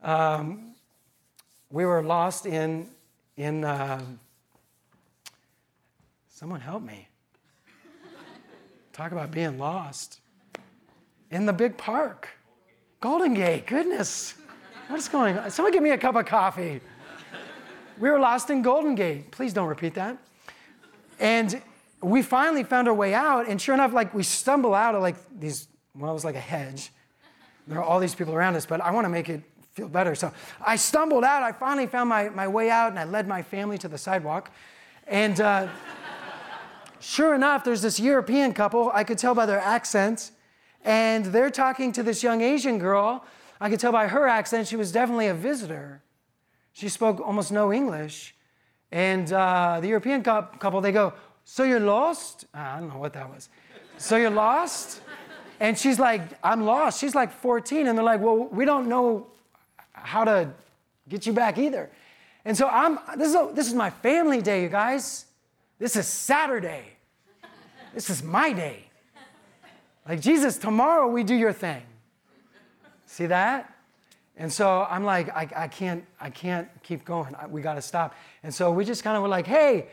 Um, 0.03 0.75
we 1.71 1.85
were 1.85 2.03
lost 2.03 2.45
in 2.45 2.87
in. 3.35 3.63
Uh, 3.63 4.01
someone 6.29 6.59
help 6.59 6.83
me. 6.83 7.07
Talk 8.93 9.11
about 9.11 9.31
being 9.31 9.57
lost 9.57 10.19
in 11.31 11.45
the 11.45 11.53
big 11.53 11.77
park, 11.77 12.27
Golden 12.99 13.33
Gate. 13.33 13.65
Goodness, 13.65 14.35
what's 14.87 15.07
going 15.07 15.37
on? 15.37 15.49
Someone 15.49 15.71
give 15.71 15.81
me 15.81 15.91
a 15.91 15.97
cup 15.97 16.15
of 16.15 16.25
coffee. 16.25 16.81
We 17.99 18.09
were 18.09 18.19
lost 18.19 18.49
in 18.49 18.61
Golden 18.61 18.95
Gate. 18.95 19.31
Please 19.31 19.53
don't 19.53 19.67
repeat 19.67 19.95
that. 19.95 20.17
And 21.19 21.61
we 22.01 22.21
finally 22.21 22.63
found 22.63 22.87
our 22.87 22.93
way 22.93 23.13
out, 23.13 23.47
and 23.47 23.61
sure 23.61 23.75
enough, 23.75 23.93
like 23.93 24.13
we 24.13 24.23
stumble 24.23 24.73
out 24.73 24.95
of 24.95 25.01
like 25.01 25.15
these, 25.39 25.67
well, 25.95 26.11
it 26.11 26.13
was 26.13 26.25
like 26.25 26.35
a 26.35 26.39
hedge. 26.39 26.91
There 27.67 27.77
are 27.77 27.83
all 27.83 27.99
these 27.99 28.15
people 28.15 28.33
around 28.33 28.55
us, 28.55 28.65
but 28.65 28.81
I 28.81 28.91
want 28.91 29.05
to 29.05 29.09
make 29.09 29.29
it 29.29 29.41
feel 29.73 29.87
better. 29.87 30.15
So 30.15 30.33
I 30.65 30.75
stumbled 30.75 31.23
out. 31.23 31.43
I 31.43 31.51
finally 31.51 31.87
found 31.87 32.09
my, 32.09 32.29
my 32.29 32.47
way 32.47 32.69
out, 32.69 32.89
and 32.89 32.99
I 32.99 33.05
led 33.05 33.27
my 33.27 33.41
family 33.41 33.77
to 33.77 33.87
the 33.87 33.97
sidewalk. 33.97 34.51
And 35.07 35.39
uh, 35.39 35.67
sure 36.99 37.35
enough, 37.35 37.63
there's 37.63 37.81
this 37.81 37.99
European 37.99 38.53
couple. 38.53 38.91
I 38.93 39.03
could 39.03 39.17
tell 39.17 39.35
by 39.35 39.45
their 39.45 39.59
accents. 39.59 40.31
and 40.83 41.25
they're 41.25 41.51
talking 41.51 41.91
to 41.93 42.03
this 42.03 42.23
young 42.23 42.41
Asian 42.41 42.79
girl. 42.79 43.23
I 43.59 43.69
could 43.69 43.79
tell 43.79 43.91
by 43.91 44.07
her 44.07 44.27
accent 44.27 44.67
she 44.67 44.75
was 44.75 44.91
definitely 44.91 45.27
a 45.27 45.33
visitor. 45.33 46.01
She 46.73 46.89
spoke 46.89 47.19
almost 47.19 47.51
no 47.51 47.71
English. 47.71 48.35
And 48.91 49.31
uh, 49.31 49.79
the 49.81 49.87
European 49.87 50.23
couple, 50.23 50.81
they 50.81 50.91
go, 50.91 51.13
So 51.45 51.63
you're 51.63 51.79
lost? 51.79 52.45
Ah, 52.53 52.77
I 52.77 52.79
don't 52.79 52.89
know 52.89 52.97
what 52.97 53.13
that 53.13 53.29
was. 53.29 53.49
So 53.97 54.15
you're 54.17 54.29
lost? 54.29 55.01
And 55.59 55.77
she's 55.77 55.99
like, 55.99 56.21
I'm 56.43 56.65
lost. 56.65 56.99
She's 56.99 57.13
like 57.13 57.31
14. 57.31 57.87
And 57.87 57.97
they're 57.97 58.05
like, 58.05 58.21
Well, 58.21 58.45
we 58.45 58.65
don't 58.65 58.87
know 58.87 59.27
how 59.93 60.23
to 60.23 60.49
get 61.07 61.25
you 61.25 61.33
back 61.33 61.57
either. 61.57 61.89
And 62.45 62.57
so 62.57 62.67
I'm, 62.67 62.97
this 63.17 63.29
is, 63.29 63.35
a, 63.35 63.49
this 63.53 63.67
is 63.67 63.73
my 63.73 63.89
family 63.89 64.41
day, 64.41 64.63
you 64.63 64.69
guys. 64.69 65.25
This 65.77 65.95
is 65.95 66.07
Saturday. 66.07 66.85
This 67.93 68.09
is 68.09 68.23
my 68.23 68.53
day. 68.53 68.85
Like, 70.07 70.19
Jesus, 70.19 70.57
tomorrow 70.57 71.07
we 71.07 71.23
do 71.23 71.35
your 71.35 71.53
thing. 71.53 71.83
See 73.05 73.27
that? 73.27 73.73
And 74.37 74.51
so 74.51 74.87
I'm 74.89 75.03
like, 75.03 75.29
I, 75.29 75.47
I 75.55 75.67
can't, 75.67 76.03
I 76.19 76.29
can't 76.29 76.67
keep 76.81 77.05
going. 77.05 77.35
I, 77.35 77.45
we 77.45 77.61
got 77.61 77.75
to 77.75 77.81
stop. 77.81 78.15
And 78.41 78.53
so 78.53 78.71
we 78.71 78.85
just 78.85 79.03
kind 79.03 79.15
of 79.15 79.21
were 79.21 79.29
like, 79.29 79.45
hey, 79.45 79.87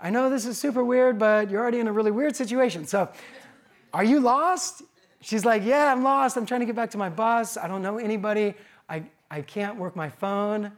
I 0.00 0.10
know 0.10 0.28
this 0.28 0.44
is 0.46 0.58
super 0.58 0.84
weird, 0.84 1.18
but 1.18 1.50
you're 1.50 1.60
already 1.60 1.80
in 1.80 1.86
a 1.86 1.92
really 1.92 2.10
weird 2.10 2.36
situation. 2.36 2.86
So, 2.86 3.08
are 3.92 4.04
you 4.04 4.20
lost? 4.20 4.82
She's 5.20 5.44
like, 5.44 5.64
yeah, 5.64 5.92
I'm 5.92 6.02
lost. 6.02 6.36
I'm 6.36 6.44
trying 6.44 6.60
to 6.60 6.66
get 6.66 6.76
back 6.76 6.90
to 6.90 6.98
my 6.98 7.08
bus. 7.08 7.56
I 7.56 7.68
don't 7.68 7.80
know 7.80 7.98
anybody. 7.98 8.54
I, 8.88 9.04
I 9.30 9.40
can't 9.40 9.78
work 9.78 9.96
my 9.96 10.10
phone 10.10 10.72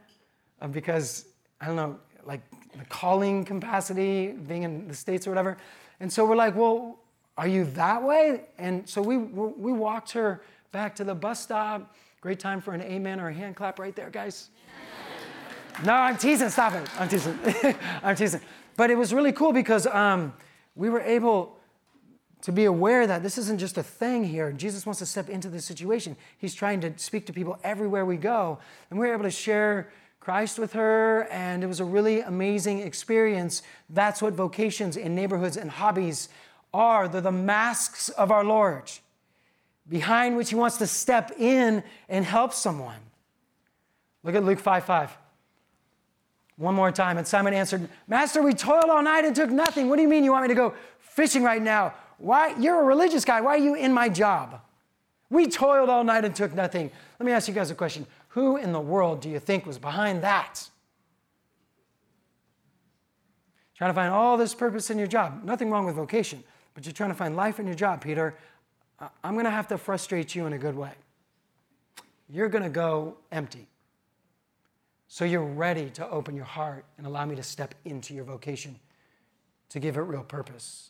uh, 0.61 0.67
because, 0.67 1.25
I 1.59 1.65
don't 1.65 1.75
know, 1.75 1.99
like 2.25 2.41
the 2.77 2.85
calling 2.85 3.43
capacity, 3.43 4.27
being 4.47 4.63
in 4.63 4.87
the 4.87 4.93
States 4.93 5.27
or 5.27 5.31
whatever. 5.31 5.57
And 5.99 6.11
so 6.11 6.25
we're 6.25 6.35
like, 6.35 6.55
well, 6.55 6.99
are 7.37 7.47
you 7.47 7.65
that 7.65 8.01
way? 8.01 8.41
And 8.57 8.87
so 8.87 9.01
we, 9.01 9.17
we 9.17 9.71
walked 9.71 10.11
her 10.11 10.41
back 10.71 10.95
to 10.95 11.03
the 11.03 11.15
bus 11.15 11.41
stop. 11.41 11.95
Great 12.21 12.39
time 12.39 12.61
for 12.61 12.73
an 12.73 12.81
amen 12.81 13.19
or 13.19 13.29
a 13.29 13.33
hand 13.33 13.55
clap 13.55 13.79
right 13.79 13.95
there, 13.95 14.09
guys. 14.09 14.49
no, 15.85 15.93
I'm 15.93 16.17
teasing. 16.17 16.49
Stop 16.49 16.73
it. 16.73 16.87
I'm 16.99 17.09
teasing. 17.09 17.37
I'm 18.03 18.15
teasing. 18.15 18.41
But 18.77 18.89
it 18.89 18.97
was 18.97 19.13
really 19.13 19.33
cool 19.33 19.51
because 19.51 19.85
um, 19.87 20.33
we 20.75 20.89
were 20.89 21.01
able 21.01 21.57
to 22.43 22.51
be 22.51 22.65
aware 22.65 23.05
that 23.07 23.23
this 23.23 23.37
isn't 23.37 23.57
just 23.57 23.77
a 23.77 23.83
thing 23.83 24.23
here. 24.23 24.51
Jesus 24.51 24.85
wants 24.85 24.99
to 24.99 25.05
step 25.05 25.27
into 25.27 25.49
the 25.49 25.59
situation. 25.59 26.15
He's 26.37 26.53
trying 26.53 26.79
to 26.81 26.97
speak 26.97 27.25
to 27.25 27.33
people 27.33 27.59
everywhere 27.63 28.05
we 28.05 28.15
go. 28.15 28.59
And 28.89 28.99
we 28.99 29.07
were 29.07 29.13
able 29.13 29.23
to 29.23 29.31
share 29.31 29.89
Christ 30.19 30.59
with 30.59 30.73
her, 30.73 31.27
and 31.31 31.63
it 31.63 31.67
was 31.67 31.79
a 31.79 31.85
really 31.85 32.21
amazing 32.21 32.79
experience. 32.79 33.63
That's 33.89 34.21
what 34.21 34.33
vocations 34.33 34.95
in 34.97 35.15
neighborhoods 35.15 35.57
and 35.57 35.71
hobbies 35.71 36.29
are. 36.73 37.07
They're 37.07 37.21
the 37.21 37.31
masks 37.31 38.09
of 38.09 38.29
our 38.31 38.43
Lord 38.43 38.91
behind 39.89 40.35
which 40.35 40.49
he 40.49 40.55
wants 40.55 40.77
to 40.77 40.87
step 40.87 41.31
in 41.39 41.83
and 42.09 42.25
help 42.25 42.53
someone. 42.53 42.99
Look 44.23 44.35
at 44.35 44.43
Luke 44.43 44.59
5 44.59 44.83
5. 44.83 45.17
One 46.57 46.75
more 46.75 46.91
time. 46.91 47.17
And 47.17 47.25
Simon 47.25 47.53
answered, 47.53 47.87
Master, 48.07 48.41
we 48.41 48.53
toiled 48.53 48.89
all 48.89 49.03
night 49.03 49.25
and 49.25 49.35
took 49.35 49.49
nothing. 49.49 49.89
What 49.89 49.95
do 49.95 50.01
you 50.01 50.07
mean 50.07 50.23
you 50.23 50.31
want 50.31 50.43
me 50.43 50.49
to 50.49 50.55
go 50.55 50.73
fishing 50.99 51.43
right 51.43 51.61
now? 51.61 51.93
Why? 52.17 52.55
You're 52.59 52.81
a 52.81 52.83
religious 52.83 53.23
guy. 53.23 53.41
Why 53.41 53.51
are 53.51 53.59
you 53.59 53.75
in 53.75 53.93
my 53.93 54.09
job? 54.09 54.59
We 55.29 55.47
toiled 55.47 55.89
all 55.89 56.03
night 56.03 56.25
and 56.25 56.35
took 56.35 56.53
nothing. 56.55 56.89
Let 57.19 57.25
me 57.25 57.31
ask 57.31 57.47
you 57.47 57.53
guys 57.53 57.69
a 57.69 57.75
question. 57.75 58.07
Who 58.29 58.57
in 58.57 58.71
the 58.71 58.79
world 58.79 59.21
do 59.21 59.29
you 59.29 59.39
think 59.39 59.65
was 59.65 59.77
behind 59.77 60.23
that? 60.23 60.67
Trying 63.75 63.91
to 63.91 63.93
find 63.93 64.11
all 64.11 64.37
this 64.37 64.55
purpose 64.55 64.89
in 64.89 64.97
your 64.97 65.07
job. 65.07 65.43
Nothing 65.43 65.69
wrong 65.69 65.85
with 65.85 65.95
vocation, 65.95 66.43
but 66.73 66.85
you're 66.85 66.93
trying 66.93 67.11
to 67.11 67.15
find 67.15 67.35
life 67.35 67.59
in 67.59 67.67
your 67.67 67.75
job, 67.75 68.01
Peter. 68.01 68.35
I'm 69.23 69.33
going 69.33 69.45
to 69.45 69.51
have 69.51 69.67
to 69.67 69.77
frustrate 69.77 70.33
you 70.33 70.47
in 70.47 70.53
a 70.53 70.57
good 70.57 70.75
way. 70.75 70.93
You're 72.29 72.49
going 72.49 72.63
to 72.63 72.69
go 72.69 73.17
empty. 73.31 73.67
So 75.07 75.25
you're 75.25 75.43
ready 75.43 75.89
to 75.91 76.09
open 76.09 76.35
your 76.35 76.45
heart 76.45 76.85
and 76.97 77.07
allow 77.07 77.25
me 77.25 77.35
to 77.35 77.43
step 77.43 77.75
into 77.85 78.13
your 78.13 78.25
vocation 78.25 78.79
to 79.69 79.79
give 79.79 79.97
it 79.97 80.01
real 80.01 80.23
purpose. 80.23 80.89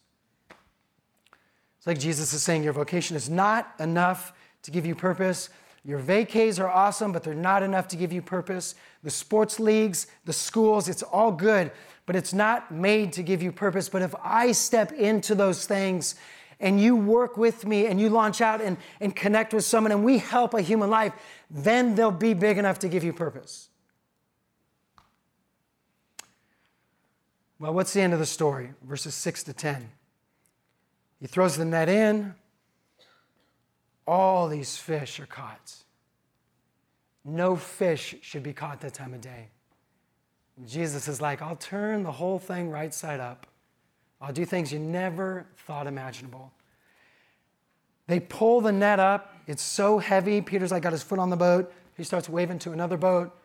It's 1.78 1.88
like 1.88 2.00
Jesus 2.00 2.34
is 2.34 2.42
saying 2.42 2.64
your 2.64 2.74
vocation 2.74 3.16
is 3.16 3.30
not 3.30 3.74
enough 3.80 4.34
to 4.64 4.72
give 4.72 4.86
you 4.86 4.96
purpose. 4.96 5.50
Your 5.86 6.00
vacays 6.00 6.60
are 6.60 6.68
awesome, 6.68 7.12
but 7.12 7.24
they're 7.24 7.34
not 7.34 7.64
enough 7.64 7.88
to 7.90 7.96
give 7.96 8.12
you 8.12 8.22
purpose. 8.22 8.76
The 9.04 9.10
sports 9.10 9.60
leagues, 9.60 10.08
the 10.26 10.34
schools, 10.34 10.90
it's 10.90 11.04
all 11.04 11.32
good, 11.32 11.72
but 12.06 12.16
it's 12.16 12.34
not 12.34 12.72
made 12.72 13.14
to 13.14 13.24
give 13.24 13.42
you 13.44 13.52
purpose. 13.52 13.88
But 13.88 14.02
if 14.02 14.14
I 14.24 14.52
step 14.52 14.92
into 14.92 15.36
those 15.36 15.66
things 15.66 16.16
and 16.60 16.82
you 16.82 16.96
work 16.96 17.38
with 17.38 17.66
me 17.66 17.86
and 17.86 18.02
you 18.02 18.10
launch 18.10 18.42
out 18.42 18.62
and, 18.62 18.78
and 19.00 19.16
connect 19.16 19.54
with 19.54 19.64
someone 19.64 19.92
and 19.92 20.04
we 20.04 20.18
help 20.18 20.56
a 20.56 20.62
human 20.62 20.90
life, 20.90 21.14
then 21.52 21.94
they'll 21.94 22.12
be 22.12 22.34
big 22.34 22.58
enough 22.58 22.80
to 22.80 22.90
give 22.90 23.04
you 23.04 23.14
purpose. 23.14 23.70
Well, 27.60 27.74
what's 27.74 27.94
the 27.94 28.02
end 28.02 28.14
of 28.14 28.20
the 28.20 28.26
story? 28.26 28.72
Verses 28.84 29.16
6 29.16 29.44
to 29.44 29.54
10. 29.54 29.90
He 31.20 31.28
throws 31.28 31.58
the 31.58 31.66
net 31.66 31.90
in. 31.90 32.36
All 34.06 34.48
these 34.48 34.78
fish 34.78 35.20
are 35.20 35.26
caught. 35.26 35.74
No 37.26 37.56
fish 37.56 38.16
should 38.22 38.44
be 38.44 38.54
caught 38.54 38.82
that 38.82 38.94
time 38.94 39.14
of 39.14 39.22
day. 39.22 39.50
Jesus 40.66 41.08
is 41.08 41.20
like, 41.20 41.42
I'll 41.42 41.56
turn 41.56 42.04
the 42.04 42.12
whole 42.12 42.40
thing 42.40 42.70
right 42.70 42.94
side 42.94 43.20
up. 43.20 43.48
I'll 44.22 44.34
do 44.34 44.46
things 44.46 44.72
you 44.72 44.80
never 44.80 45.46
thought 45.58 45.88
imaginable. 45.88 46.52
They 48.08 48.20
pull 48.20 48.62
the 48.62 48.72
net 48.72 49.00
up. 49.00 49.36
It's 49.46 49.62
so 49.62 50.00
heavy. 50.00 50.42
Peter's 50.42 50.72
like 50.72 50.84
got 50.84 50.94
his 50.94 51.04
foot 51.04 51.20
on 51.20 51.30
the 51.30 51.36
boat. 51.36 51.72
He 51.96 52.04
starts 52.04 52.30
waving 52.30 52.60
to 52.60 52.72
another 52.72 52.98
boat. 52.98 53.38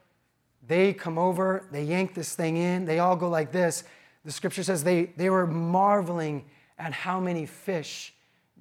They 0.67 0.93
come 0.93 1.19
over. 1.19 1.67
They 1.73 1.83
yank 1.83 2.15
this 2.15 2.35
thing 2.35 2.57
in. 2.57 2.85
They 2.85 3.01
all 3.01 3.17
go 3.17 3.29
like 3.29 3.51
this. 3.51 3.85
The 4.25 4.33
scripture 4.33 4.63
says 4.63 4.85
they, 4.85 5.07
they 5.17 5.31
were 5.31 5.47
marveling 5.47 6.45
at 6.79 6.93
how 6.93 7.21
many 7.21 7.47
fish 7.47 8.15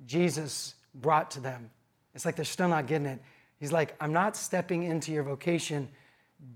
Jesus 0.06 0.76
brought 0.96 1.32
to 1.32 1.40
them. 1.40 1.70
It's 2.14 2.26
like 2.26 2.36
they're 2.36 2.46
still 2.46 2.68
not 2.68 2.88
getting 2.88 3.08
it. 3.08 3.22
He's 3.60 3.72
like, 3.72 3.96
I'm 4.00 4.12
not 4.12 4.36
stepping 4.36 4.84
into 4.84 5.12
your 5.12 5.24
vocation 5.24 5.88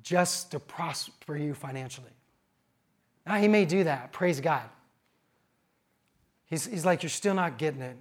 just 0.02 0.52
to 0.52 0.60
prosper 0.60 1.38
you 1.38 1.54
financially. 1.54 2.10
Now, 3.26 3.36
he 3.36 3.48
may 3.48 3.66
do 3.66 3.84
that. 3.84 4.12
Praise 4.12 4.40
God. 4.40 4.64
He's, 6.46 6.66
he's 6.66 6.86
like, 6.86 7.04
You're 7.04 7.10
still 7.10 7.34
not 7.34 7.58
getting 7.58 7.82
it. 7.82 7.98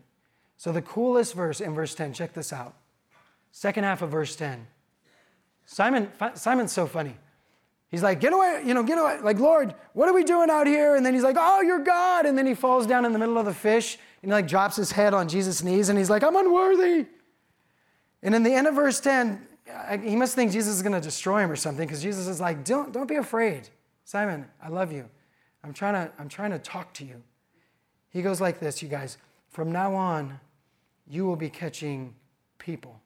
So, 0.56 0.72
the 0.72 0.82
coolest 0.82 1.34
verse 1.34 1.60
in 1.60 1.74
verse 1.74 1.94
10, 1.94 2.12
check 2.12 2.32
this 2.32 2.52
out. 2.52 2.74
Second 3.52 3.84
half 3.84 4.02
of 4.02 4.10
verse 4.10 4.36
10. 4.36 4.66
Simon, 5.66 6.10
Simon's 6.34 6.72
so 6.72 6.86
funny. 6.86 7.16
He's 7.94 8.02
like, 8.02 8.18
get 8.18 8.32
away, 8.32 8.60
you 8.66 8.74
know, 8.74 8.82
get 8.82 8.98
away. 8.98 9.20
Like, 9.22 9.38
Lord, 9.38 9.72
what 9.92 10.08
are 10.08 10.12
we 10.12 10.24
doing 10.24 10.50
out 10.50 10.66
here? 10.66 10.96
And 10.96 11.06
then 11.06 11.14
he's 11.14 11.22
like, 11.22 11.36
oh, 11.38 11.60
you're 11.60 11.84
God. 11.84 12.26
And 12.26 12.36
then 12.36 12.44
he 12.44 12.52
falls 12.52 12.88
down 12.88 13.04
in 13.04 13.12
the 13.12 13.20
middle 13.20 13.38
of 13.38 13.44
the 13.44 13.54
fish 13.54 13.98
and 14.20 14.32
he 14.32 14.34
like 14.34 14.48
drops 14.48 14.74
his 14.74 14.90
head 14.90 15.14
on 15.14 15.28
Jesus' 15.28 15.62
knees 15.62 15.90
and 15.90 15.96
he's 15.96 16.10
like, 16.10 16.24
I'm 16.24 16.34
unworthy. 16.34 17.06
And 18.20 18.34
in 18.34 18.42
the 18.42 18.52
end 18.52 18.66
of 18.66 18.74
verse 18.74 18.98
10, 18.98 19.46
he 20.02 20.16
must 20.16 20.34
think 20.34 20.50
Jesus 20.50 20.74
is 20.74 20.82
going 20.82 20.92
to 20.92 21.00
destroy 21.00 21.38
him 21.38 21.52
or 21.52 21.54
something 21.54 21.86
because 21.86 22.02
Jesus 22.02 22.26
is 22.26 22.40
like, 22.40 22.64
don't, 22.64 22.92
don't 22.92 23.06
be 23.06 23.14
afraid. 23.14 23.68
Simon, 24.04 24.46
I 24.60 24.70
love 24.70 24.90
you. 24.90 25.08
I'm 25.62 25.72
trying, 25.72 25.94
to, 25.94 26.12
I'm 26.18 26.28
trying 26.28 26.50
to 26.50 26.58
talk 26.58 26.92
to 26.94 27.04
you. 27.04 27.22
He 28.08 28.22
goes 28.22 28.40
like 28.40 28.58
this, 28.58 28.82
you 28.82 28.88
guys. 28.88 29.18
From 29.50 29.70
now 29.70 29.94
on, 29.94 30.40
you 31.06 31.26
will 31.26 31.36
be 31.36 31.48
catching 31.48 32.12
people. 32.58 33.00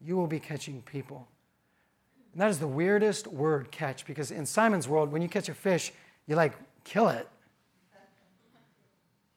You 0.00 0.14
will 0.14 0.28
be 0.28 0.38
catching 0.38 0.80
people. 0.82 1.26
And 2.34 2.42
that 2.42 2.50
is 2.50 2.58
the 2.58 2.66
weirdest 2.66 3.28
word, 3.28 3.70
catch, 3.70 4.04
because 4.04 4.32
in 4.32 4.44
Simon's 4.44 4.88
world, 4.88 5.12
when 5.12 5.22
you 5.22 5.28
catch 5.28 5.48
a 5.48 5.54
fish, 5.54 5.92
you 6.26 6.34
like 6.34 6.52
kill 6.82 7.08
it. 7.08 7.28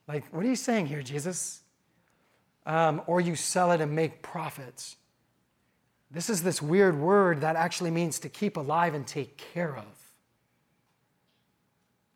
Like, 0.07 0.25
what 0.33 0.43
are 0.43 0.49
you 0.49 0.55
saying 0.55 0.87
here, 0.87 1.03
Jesus? 1.03 1.61
Um, 2.65 3.03
or 3.05 3.21
you 3.21 3.35
sell 3.35 3.71
it 3.71 3.81
and 3.81 3.91
make 3.91 4.23
profits. 4.23 4.95
This 6.09 6.27
is 6.27 6.41
this 6.41 6.59
weird 6.59 6.97
word 6.99 7.41
that 7.41 7.55
actually 7.55 7.91
means 7.91 8.17
to 8.19 8.29
keep 8.29 8.57
alive 8.57 8.95
and 8.95 9.05
take 9.05 9.37
care 9.37 9.77
of. 9.77 9.85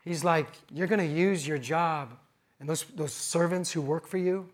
He's 0.04 0.24
like, 0.24 0.48
you're 0.74 0.88
going 0.88 1.00
to 1.00 1.16
use 1.16 1.48
your 1.48 1.60
job 1.60 2.18
and 2.60 2.68
those, 2.68 2.86
those 2.96 3.14
servants 3.14 3.72
who 3.72 3.82
work 3.82 4.08
for 4.08 4.18
you, 4.18 4.50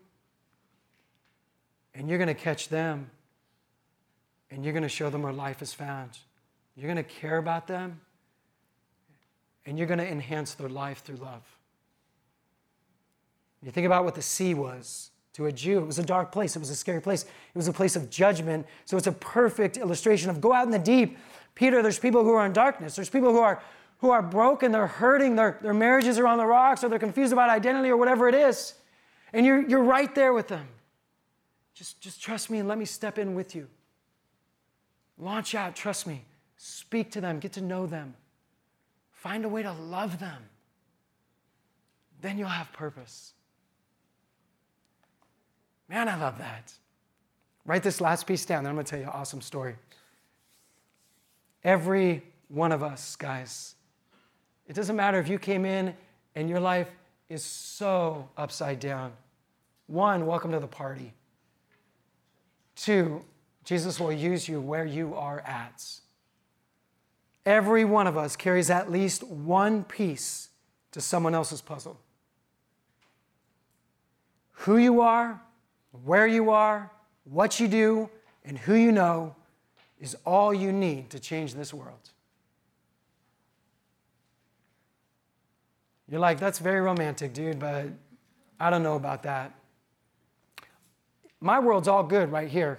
and 1.94 2.08
you're 2.08 2.18
going 2.18 2.28
to 2.28 2.34
catch 2.34 2.68
them 2.68 3.10
and 4.50 4.64
you're 4.64 4.72
going 4.72 4.82
to 4.82 4.88
show 4.88 5.10
them 5.10 5.22
where 5.22 5.32
life 5.32 5.62
is 5.62 5.72
found. 5.72 6.18
You're 6.76 6.92
going 6.92 7.04
to 7.04 7.10
care 7.10 7.38
about 7.38 7.66
them, 7.66 8.00
and 9.66 9.76
you're 9.76 9.86
going 9.86 9.98
to 9.98 10.06
enhance 10.06 10.54
their 10.54 10.68
life 10.68 11.02
through 11.02 11.16
love. 11.16 11.42
You 13.62 13.72
think 13.72 13.86
about 13.86 14.04
what 14.04 14.14
the 14.14 14.22
sea 14.22 14.54
was 14.54 15.10
to 15.34 15.46
a 15.46 15.52
Jew. 15.52 15.78
It 15.78 15.86
was 15.86 15.98
a 15.98 16.04
dark 16.04 16.30
place, 16.32 16.56
it 16.56 16.60
was 16.60 16.70
a 16.70 16.76
scary 16.76 17.00
place, 17.00 17.24
it 17.24 17.56
was 17.56 17.68
a 17.68 17.72
place 17.72 17.96
of 17.96 18.08
judgment. 18.08 18.66
So 18.84 18.96
it's 18.96 19.06
a 19.06 19.12
perfect 19.12 19.76
illustration 19.76 20.30
of 20.30 20.40
go 20.40 20.52
out 20.52 20.64
in 20.64 20.70
the 20.70 20.78
deep. 20.78 21.18
Peter, 21.54 21.82
there's 21.82 21.98
people 21.98 22.22
who 22.22 22.32
are 22.32 22.46
in 22.46 22.52
darkness, 22.52 22.94
there's 22.94 23.10
people 23.10 23.32
who 23.32 23.40
are 23.40 23.60
who 23.98 24.10
are 24.10 24.22
broken, 24.22 24.72
they're 24.72 24.86
hurting, 24.86 25.36
their, 25.36 25.58
their 25.60 25.74
marriages 25.74 26.18
are 26.18 26.26
on 26.26 26.38
the 26.38 26.46
rocks, 26.46 26.84
or 26.84 26.88
they're 26.88 26.98
confused 26.98 27.32
about 27.32 27.50
identity 27.50 27.88
or 27.88 27.96
whatever 27.96 28.28
it 28.28 28.34
is. 28.34 28.74
And 29.32 29.44
you're, 29.44 29.68
you're 29.68 29.82
right 29.82 30.12
there 30.14 30.32
with 30.32 30.48
them. 30.48 30.66
Just, 31.74 32.00
just 32.00 32.22
trust 32.22 32.48
me 32.48 32.58
and 32.58 32.68
let 32.68 32.78
me 32.78 32.84
step 32.84 33.18
in 33.18 33.34
with 33.34 33.54
you. 33.54 33.68
Launch 35.18 35.54
out, 35.54 35.74
trust 35.74 36.06
me. 36.06 36.24
Speak 36.56 37.10
to 37.12 37.20
them, 37.20 37.38
get 37.38 37.52
to 37.54 37.60
know 37.60 37.86
them. 37.86 38.14
Find 39.12 39.44
a 39.44 39.48
way 39.48 39.62
to 39.62 39.72
love 39.72 40.20
them. 40.20 40.42
Then 42.20 42.38
you'll 42.38 42.48
have 42.48 42.72
purpose. 42.72 43.32
Man, 45.88 46.08
I 46.08 46.16
love 46.16 46.38
that. 46.38 46.72
Write 47.64 47.82
this 47.82 48.00
last 48.00 48.26
piece 48.26 48.44
down, 48.44 48.64
then 48.64 48.70
I'm 48.70 48.84
to 48.84 48.84
tell 48.84 48.98
you 48.98 49.06
an 49.06 49.12
awesome 49.12 49.40
story. 49.40 49.76
Every 51.64 52.22
one 52.48 52.72
of 52.72 52.82
us, 52.82 53.16
guys, 53.16 53.74
it 54.66 54.74
doesn't 54.74 54.96
matter 54.96 55.18
if 55.18 55.28
you 55.28 55.38
came 55.38 55.64
in 55.64 55.94
and 56.34 56.48
your 56.48 56.60
life 56.60 56.88
is 57.28 57.42
so 57.42 58.28
upside 58.36 58.80
down. 58.80 59.12
One, 59.86 60.26
welcome 60.26 60.52
to 60.52 60.60
the 60.60 60.66
party. 60.66 61.12
Two, 62.76 63.22
Jesus 63.68 64.00
will 64.00 64.10
use 64.10 64.48
you 64.48 64.62
where 64.62 64.86
you 64.86 65.14
are 65.14 65.40
at. 65.40 65.84
Every 67.44 67.84
one 67.84 68.06
of 68.06 68.16
us 68.16 68.34
carries 68.34 68.70
at 68.70 68.90
least 68.90 69.22
one 69.24 69.84
piece 69.84 70.48
to 70.92 71.02
someone 71.02 71.34
else's 71.34 71.60
puzzle. 71.60 72.00
Who 74.52 74.78
you 74.78 75.02
are, 75.02 75.42
where 76.02 76.26
you 76.26 76.48
are, 76.48 76.90
what 77.24 77.60
you 77.60 77.68
do, 77.68 78.08
and 78.42 78.56
who 78.56 78.72
you 78.72 78.90
know 78.90 79.36
is 80.00 80.16
all 80.24 80.54
you 80.54 80.72
need 80.72 81.10
to 81.10 81.20
change 81.20 81.52
this 81.52 81.74
world. 81.74 82.08
You're 86.08 86.20
like, 86.20 86.40
that's 86.40 86.58
very 86.58 86.80
romantic, 86.80 87.34
dude, 87.34 87.58
but 87.58 87.88
I 88.58 88.70
don't 88.70 88.82
know 88.82 88.96
about 88.96 89.24
that. 89.24 89.52
My 91.38 91.58
world's 91.58 91.86
all 91.86 92.02
good 92.02 92.32
right 92.32 92.48
here. 92.48 92.78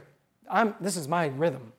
I'm, 0.50 0.76
this 0.80 0.98
is 0.98 1.08
my 1.08 1.28
rhythm. 1.28 1.72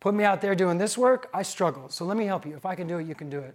Put 0.00 0.14
me 0.14 0.24
out 0.24 0.40
there 0.40 0.54
doing 0.54 0.78
this 0.78 0.98
work, 0.98 1.28
I 1.32 1.42
struggle. 1.42 1.88
So 1.88 2.04
let 2.04 2.16
me 2.16 2.24
help 2.24 2.46
you. 2.46 2.56
If 2.56 2.66
I 2.66 2.74
can 2.74 2.86
do 2.86 2.98
it, 2.98 3.06
you 3.06 3.14
can 3.14 3.30
do 3.30 3.38
it. 3.38 3.54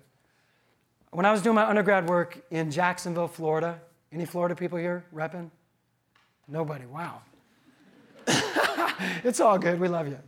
When 1.12 1.26
I 1.26 1.32
was 1.32 1.41
doing 1.41 1.56
my 1.56 1.67
undergrad 1.67 2.08
work 2.08 2.39
in 2.52 2.71
Jacksonville, 2.71 3.28
Florida, 3.28 3.82
any 4.12 4.26
Florida 4.26 4.56
people 4.56 4.78
here 4.78 5.04
repping? 5.13 5.50
Nobody. 6.47 6.86
Wow. 6.86 7.21
it's 9.23 9.39
all 9.39 9.58
good. 9.58 9.80
We 9.80 9.88
love 9.88 10.08
you. 10.08 10.19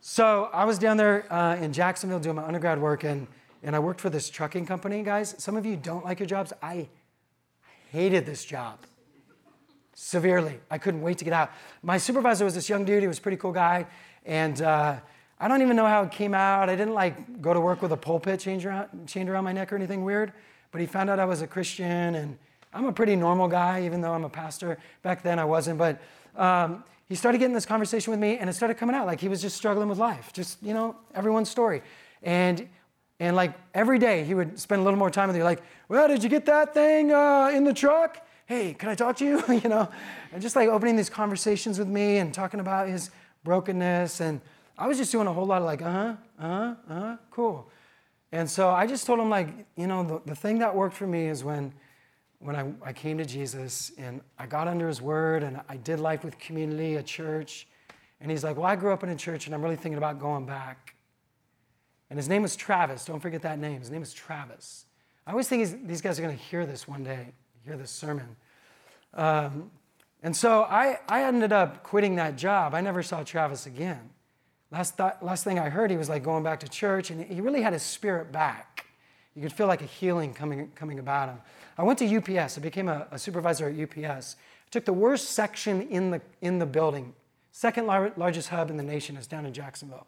So 0.00 0.50
I 0.52 0.64
was 0.64 0.78
down 0.78 0.96
there 0.96 1.32
uh, 1.32 1.56
in 1.56 1.72
Jacksonville 1.72 2.18
doing 2.18 2.34
my 2.34 2.44
undergrad 2.44 2.80
work, 2.80 3.04
and, 3.04 3.28
and 3.62 3.76
I 3.76 3.78
worked 3.78 4.00
for 4.00 4.10
this 4.10 4.28
trucking 4.28 4.66
company, 4.66 5.04
guys. 5.04 5.36
Some 5.38 5.56
of 5.56 5.64
you 5.64 5.76
don't 5.76 6.04
like 6.04 6.18
your 6.18 6.26
jobs. 6.26 6.52
I 6.60 6.88
hated 7.92 8.26
this 8.26 8.44
job 8.44 8.80
severely. 9.94 10.58
I 10.70 10.78
couldn't 10.78 11.02
wait 11.02 11.18
to 11.18 11.24
get 11.24 11.32
out. 11.32 11.50
My 11.82 11.98
supervisor 11.98 12.44
was 12.44 12.54
this 12.54 12.68
young 12.68 12.84
dude. 12.84 13.02
He 13.02 13.08
was 13.08 13.18
a 13.18 13.20
pretty 13.20 13.36
cool 13.36 13.52
guy. 13.52 13.86
And 14.24 14.60
uh, 14.62 14.96
I 15.38 15.48
don't 15.48 15.62
even 15.62 15.76
know 15.76 15.86
how 15.86 16.02
it 16.02 16.10
came 16.10 16.34
out. 16.34 16.68
I 16.68 16.76
didn't 16.76 16.94
like 16.94 17.42
go 17.42 17.52
to 17.52 17.60
work 17.60 17.82
with 17.82 17.92
a 17.92 17.96
pulpit 17.96 18.40
chained 18.40 18.64
around, 18.64 19.06
chained 19.06 19.28
around 19.28 19.44
my 19.44 19.52
neck 19.52 19.72
or 19.72 19.76
anything 19.76 20.04
weird. 20.04 20.32
But 20.70 20.80
he 20.80 20.86
found 20.86 21.10
out 21.10 21.18
I 21.18 21.24
was 21.24 21.42
a 21.42 21.46
Christian. 21.46 22.14
And 22.14 22.38
I'm 22.72 22.86
a 22.86 22.92
pretty 22.92 23.16
normal 23.16 23.48
guy, 23.48 23.84
even 23.84 24.00
though 24.00 24.12
I'm 24.12 24.24
a 24.24 24.30
pastor. 24.30 24.78
Back 25.02 25.22
then 25.22 25.38
I 25.38 25.44
wasn't. 25.44 25.78
But 25.78 26.00
um, 26.36 26.84
he 27.08 27.14
started 27.14 27.38
getting 27.38 27.54
this 27.54 27.66
conversation 27.66 28.10
with 28.10 28.20
me. 28.20 28.38
And 28.38 28.48
it 28.48 28.54
started 28.54 28.74
coming 28.78 28.96
out 28.96 29.06
like 29.06 29.20
he 29.20 29.28
was 29.28 29.42
just 29.42 29.56
struggling 29.56 29.88
with 29.88 29.98
life. 29.98 30.32
Just, 30.32 30.62
you 30.62 30.74
know, 30.74 30.96
everyone's 31.14 31.50
story. 31.50 31.82
And 32.22 32.68
and 33.20 33.36
like 33.36 33.52
every 33.72 34.00
day, 34.00 34.24
he 34.24 34.34
would 34.34 34.58
spend 34.58 34.80
a 34.80 34.84
little 34.84 34.98
more 34.98 35.10
time 35.10 35.28
with 35.28 35.36
you, 35.36 35.44
like, 35.44 35.62
well, 35.88 36.08
did 36.08 36.24
you 36.24 36.28
get 36.28 36.44
that 36.46 36.74
thing 36.74 37.12
uh, 37.12 37.52
in 37.54 37.62
the 37.62 37.72
truck? 37.72 38.18
Hey, 38.46 38.74
can 38.74 38.88
I 38.88 38.94
talk 38.94 39.16
to 39.16 39.24
you? 39.24 39.42
you 39.62 39.68
know, 39.68 39.88
and 40.32 40.42
just 40.42 40.56
like 40.56 40.68
opening 40.68 40.96
these 40.96 41.10
conversations 41.10 41.78
with 41.78 41.88
me 41.88 42.18
and 42.18 42.32
talking 42.32 42.60
about 42.60 42.88
his 42.88 43.10
brokenness. 43.44 44.20
And 44.20 44.40
I 44.78 44.86
was 44.86 44.98
just 44.98 45.12
doing 45.12 45.26
a 45.26 45.32
whole 45.32 45.46
lot 45.46 45.62
of 45.62 45.66
like, 45.66 45.82
uh 45.82 45.90
huh, 45.92 46.14
uh 46.38 46.48
huh, 46.48 46.74
uh 46.88 47.00
huh, 47.00 47.16
cool. 47.30 47.70
And 48.32 48.48
so 48.48 48.70
I 48.70 48.86
just 48.86 49.06
told 49.06 49.20
him, 49.20 49.28
like, 49.28 49.48
you 49.76 49.86
know, 49.86 50.02
the, 50.02 50.22
the 50.24 50.34
thing 50.34 50.58
that 50.60 50.74
worked 50.74 50.96
for 50.96 51.06
me 51.06 51.26
is 51.26 51.44
when, 51.44 51.72
when 52.38 52.56
I, 52.56 52.72
I 52.82 52.92
came 52.92 53.18
to 53.18 53.24
Jesus 53.26 53.92
and 53.98 54.22
I 54.38 54.46
got 54.46 54.68
under 54.68 54.88
his 54.88 55.02
word 55.02 55.42
and 55.42 55.60
I 55.68 55.76
did 55.76 56.00
life 56.00 56.24
with 56.24 56.38
community, 56.38 56.96
a 56.96 57.02
church, 57.02 57.66
And 58.20 58.30
he's 58.30 58.42
like, 58.42 58.56
Well, 58.56 58.66
I 58.66 58.76
grew 58.76 58.92
up 58.92 59.02
in 59.02 59.10
a 59.10 59.16
church 59.16 59.46
and 59.46 59.54
I'm 59.54 59.62
really 59.62 59.76
thinking 59.76 59.98
about 59.98 60.18
going 60.18 60.46
back. 60.46 60.94
And 62.08 62.18
his 62.18 62.28
name 62.28 62.42
was 62.42 62.56
Travis. 62.56 63.04
Don't 63.04 63.20
forget 63.20 63.42
that 63.42 63.58
name. 63.58 63.80
His 63.80 63.90
name 63.90 64.02
is 64.02 64.12
Travis. 64.12 64.86
I 65.26 65.30
always 65.30 65.48
think 65.48 65.86
these 65.86 66.00
guys 66.00 66.18
are 66.18 66.22
going 66.22 66.36
to 66.36 66.42
hear 66.42 66.66
this 66.66 66.88
one 66.88 67.04
day, 67.04 67.32
hear 67.64 67.76
this 67.76 67.90
sermon. 67.90 68.36
Um, 69.14 69.70
and 70.22 70.36
so 70.36 70.62
I, 70.62 70.98
I 71.08 71.24
ended 71.24 71.52
up 71.52 71.82
quitting 71.82 72.16
that 72.16 72.36
job. 72.36 72.74
I 72.74 72.80
never 72.80 73.02
saw 73.02 73.22
Travis 73.22 73.66
again. 73.66 74.10
Last, 74.70 74.96
th- 74.96 75.12
last 75.20 75.44
thing 75.44 75.58
I 75.58 75.68
heard, 75.68 75.90
he 75.90 75.96
was 75.96 76.08
like 76.08 76.22
going 76.22 76.42
back 76.42 76.60
to 76.60 76.68
church, 76.68 77.10
and 77.10 77.24
he 77.24 77.40
really 77.40 77.62
had 77.62 77.72
his 77.72 77.82
spirit 77.82 78.32
back. 78.32 78.86
You 79.34 79.42
could 79.42 79.52
feel 79.52 79.66
like 79.66 79.82
a 79.82 79.86
healing 79.86 80.32
coming, 80.32 80.70
coming 80.74 80.98
about 80.98 81.28
him. 81.28 81.38
I 81.76 81.82
went 81.82 81.98
to 82.00 82.16
UPS. 82.16 82.58
I 82.58 82.60
became 82.60 82.88
a, 82.88 83.06
a 83.10 83.18
supervisor 83.18 83.68
at 83.68 83.78
UPS. 83.78 84.36
I 84.66 84.70
took 84.70 84.84
the 84.84 84.92
worst 84.92 85.30
section 85.30 85.82
in 85.88 86.10
the, 86.10 86.20
in 86.40 86.58
the 86.58 86.66
building. 86.66 87.14
Second 87.50 87.86
lar- 87.86 88.12
largest 88.16 88.48
hub 88.48 88.70
in 88.70 88.76
the 88.76 88.82
nation 88.82 89.16
is 89.16 89.26
down 89.26 89.44
in 89.44 89.52
Jacksonville. 89.52 90.06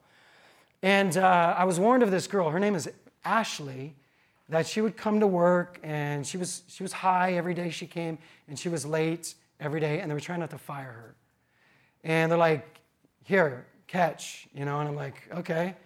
And 0.83 1.17
uh, 1.17 1.55
I 1.57 1.65
was 1.65 1.81
warned 1.81 2.03
of 2.03 2.11
this 2.11 2.27
girl. 2.27 2.51
Her 2.51 2.61
name 2.61 2.75
is 2.75 2.89
Ashley 3.25 3.97
that 4.49 4.67
she 4.67 4.81
would 4.81 4.97
come 4.97 5.21
to 5.21 5.27
work 5.27 5.79
and 5.83 6.27
she 6.27 6.37
was, 6.37 6.63
she 6.69 6.83
was 6.83 6.93
high 6.93 7.35
every 7.35 7.55
day 7.55 7.71
she 7.71 7.87
came 7.87 8.19
and 8.49 8.59
she 8.59 8.69
was 8.69 8.85
late 8.85 9.35
every 9.59 9.81
day 9.81 10.01
and 10.01 10.11
they 10.11 10.15
were 10.15 10.21
trying 10.21 10.41
not 10.41 10.51
to 10.51 10.59
fire 10.59 10.93
her. 10.93 11.15
And 12.03 12.31
they're 12.31 12.39
like, 12.39 12.81
here, 13.23 13.67
catch, 13.87 14.47
you 14.55 14.65
know, 14.65 14.81
and 14.81 14.89
I'm 14.89 14.97
like, 14.97 15.29
okay. 15.33 15.77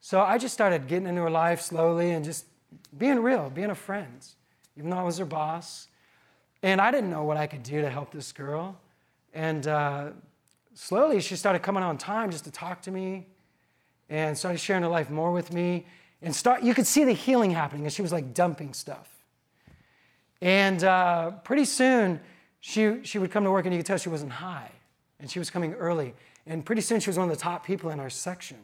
So 0.00 0.20
I 0.20 0.36
just 0.36 0.52
started 0.52 0.86
getting 0.86 1.06
into 1.06 1.22
her 1.22 1.30
life 1.30 1.60
slowly 1.60 2.10
and 2.10 2.24
just 2.24 2.44
being 2.98 3.20
real, 3.20 3.50
being 3.50 3.70
a 3.70 3.74
friend, 3.74 4.24
even 4.76 4.90
though 4.90 4.98
I 4.98 5.02
was 5.02 5.18
her 5.18 5.24
boss. 5.24 5.88
And 6.62 6.80
I 6.80 6.90
didn't 6.90 7.10
know 7.10 7.24
what 7.24 7.36
I 7.36 7.46
could 7.46 7.62
do 7.62 7.80
to 7.80 7.88
help 7.88 8.12
this 8.12 8.30
girl. 8.32 8.78
And 9.32 9.66
uh, 9.66 10.10
slowly 10.74 11.20
she 11.20 11.36
started 11.36 11.62
coming 11.62 11.82
on 11.82 11.96
time 11.96 12.30
just 12.30 12.44
to 12.44 12.50
talk 12.50 12.82
to 12.82 12.90
me 12.90 13.26
and 14.10 14.36
started 14.36 14.58
sharing 14.58 14.82
her 14.82 14.88
life 14.88 15.08
more 15.08 15.32
with 15.32 15.52
me 15.52 15.86
and 16.22 16.34
start 16.34 16.62
you 16.62 16.74
could 16.74 16.86
see 16.86 17.04
the 17.04 17.12
healing 17.12 17.50
happening 17.50 17.86
as 17.86 17.92
she 17.94 18.02
was 18.02 18.12
like 18.12 18.34
dumping 18.34 18.74
stuff. 18.74 19.08
And 20.40 20.82
uh, 20.82 21.32
pretty 21.44 21.64
soon 21.64 22.20
she, 22.60 23.00
she 23.02 23.18
would 23.18 23.30
come 23.30 23.44
to 23.44 23.50
work 23.50 23.64
and 23.64 23.74
you 23.74 23.78
could 23.78 23.86
tell 23.86 23.98
she 23.98 24.08
wasn't 24.08 24.32
high 24.32 24.70
and 25.20 25.30
she 25.30 25.38
was 25.38 25.50
coming 25.50 25.74
early. 25.74 26.14
And 26.46 26.64
pretty 26.64 26.82
soon 26.82 27.00
she 27.00 27.10
was 27.10 27.18
one 27.18 27.30
of 27.30 27.36
the 27.36 27.40
top 27.40 27.64
people 27.64 27.90
in 27.90 28.00
our 28.00 28.10
section. 28.10 28.58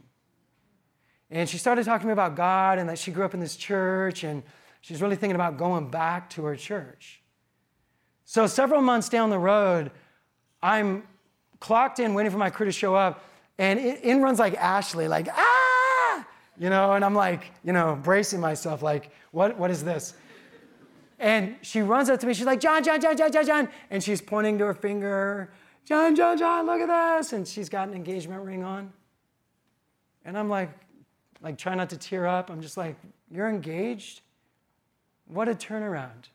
And 1.30 1.48
she 1.48 1.58
started 1.58 1.84
talking 1.84 2.02
to 2.02 2.06
me 2.06 2.12
about 2.12 2.34
god 2.36 2.78
and 2.78 2.88
that 2.88 2.98
she 2.98 3.10
grew 3.10 3.24
up 3.24 3.34
in 3.34 3.40
this 3.40 3.56
church 3.56 4.24
and 4.24 4.42
she's 4.80 5.02
really 5.02 5.16
thinking 5.16 5.34
about 5.34 5.56
going 5.56 5.90
back 5.90 6.30
to 6.30 6.44
her 6.44 6.56
church. 6.56 7.20
So 8.24 8.46
several 8.46 8.82
months 8.82 9.08
down 9.08 9.30
the 9.30 9.38
road 9.38 9.90
i'm 10.62 11.02
clocked 11.60 11.98
in 11.98 12.14
waiting 12.14 12.32
for 12.32 12.38
my 12.38 12.50
crew 12.50 12.66
to 12.66 12.72
show 12.72 12.94
up 12.94 13.24
and 13.58 13.78
in 13.78 14.22
runs 14.22 14.38
like 14.38 14.54
ashley 14.54 15.08
like 15.08 15.28
ah 15.30 15.47
you 16.58 16.70
know, 16.70 16.92
and 16.94 17.04
I'm 17.04 17.14
like, 17.14 17.52
you 17.64 17.72
know, 17.72 17.98
bracing 18.02 18.40
myself, 18.40 18.82
like, 18.82 19.10
what, 19.30 19.58
what 19.58 19.70
is 19.70 19.84
this? 19.84 20.14
And 21.18 21.56
she 21.62 21.80
runs 21.80 22.10
up 22.10 22.20
to 22.20 22.26
me, 22.26 22.34
she's 22.34 22.46
like, 22.46 22.60
John, 22.60 22.82
John, 22.82 23.00
John, 23.00 23.16
John, 23.16 23.32
John, 23.32 23.46
John. 23.46 23.68
And 23.90 24.02
she's 24.02 24.20
pointing 24.20 24.58
to 24.58 24.66
her 24.66 24.74
finger, 24.74 25.50
John, 25.84 26.14
John, 26.14 26.38
John, 26.38 26.66
look 26.66 26.80
at 26.80 27.18
this. 27.18 27.32
And 27.32 27.46
she's 27.46 27.68
got 27.68 27.88
an 27.88 27.94
engagement 27.94 28.44
ring 28.44 28.62
on. 28.62 28.92
And 30.24 30.38
I'm 30.38 30.48
like, 30.48 30.70
like 31.40 31.58
trying 31.58 31.78
not 31.78 31.90
to 31.90 31.96
tear 31.96 32.26
up. 32.26 32.50
I'm 32.50 32.60
just 32.60 32.76
like, 32.76 32.96
you're 33.30 33.48
engaged? 33.48 34.20
What 35.26 35.48
a 35.48 35.54
turnaround. 35.54 36.28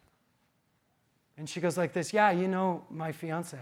And 1.38 1.50
she 1.50 1.60
goes 1.60 1.78
like 1.78 1.94
this, 1.94 2.14
yeah, 2.14 2.32
you 2.32 2.48
know 2.48 2.86
my 2.90 3.12
fiance. 3.12 3.60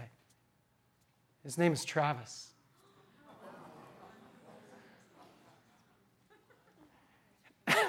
His 1.42 1.58
name 1.58 1.72
is 1.72 1.84
Travis. 1.84 2.51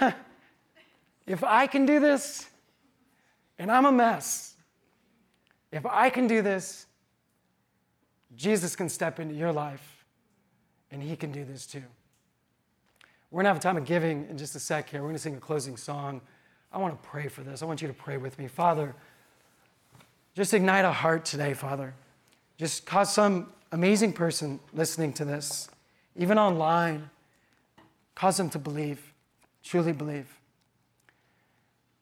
if 1.28 1.44
I 1.44 1.68
can 1.68 1.86
do 1.86 2.00
this, 2.00 2.48
and 3.60 3.72
I'm 3.72 3.86
a 3.86 3.92
mess, 3.92 4.56
if 5.72 5.86
I 5.86 6.10
can 6.10 6.28
do 6.28 6.42
this, 6.42 6.86
Jesus 8.36 8.76
can 8.76 8.90
step 8.90 9.20
into 9.20 9.36
your 9.36 9.52
life 9.52 10.06
and 10.92 11.02
he 11.02 11.16
can 11.16 11.32
do 11.32 11.44
this 11.44 11.66
too. 11.66 11.84
We're 13.32 13.42
to 13.42 13.48
have 13.48 13.58
a 13.58 13.60
time 13.60 13.78
of 13.78 13.86
giving 13.86 14.28
in 14.30 14.38
just 14.38 14.56
a 14.56 14.60
sec 14.60 14.90
here. 14.90 15.02
We're 15.02 15.12
to 15.14 15.20
sing 15.20 15.36
a 15.36 15.40
closing 15.40 15.78
song. 15.78 16.22
I 16.72 16.78
want 16.78 17.02
to 17.02 17.10
pray 17.10 17.28
for 17.28 17.42
this. 17.42 17.62
I 17.62 17.66
want 17.66 17.82
you 17.82 17.88
to 17.88 17.94
pray 17.94 18.18
with 18.18 18.38
me. 18.38 18.48
Father, 18.48 18.96
just 20.36 20.54
ignite 20.54 20.86
a 20.86 20.92
heart 20.92 21.26
today, 21.26 21.54
Father. 21.54 21.94
Just 22.58 22.86
cause 22.86 23.12
some 23.12 23.52
amazing 23.72 24.14
person 24.14 24.60
listening 24.74 25.14
to 25.14 25.26
this, 25.26 25.68
even 26.16 26.38
online, 26.38 27.10
cause 28.14 28.38
them 28.38 28.50
to 28.52 28.60
believe, 28.60 29.13
truly 29.64 29.94
believe. 29.94 30.28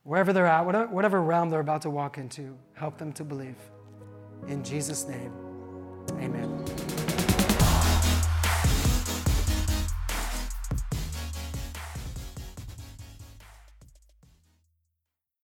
Wherever 0.03 0.33
they're 0.33 0.47
at, 0.47 0.65
whatever 0.91 1.21
realm 1.21 1.49
they're 1.49 1.59
about 1.59 1.83
to 1.83 1.89
walk 1.89 2.17
into, 2.17 2.57
help 2.73 2.97
them 2.97 3.13
to 3.13 3.23
believe. 3.23 3.57
In 4.47 4.63
Jesus' 4.63 5.07
name, 5.07 5.31
amen. 6.19 6.65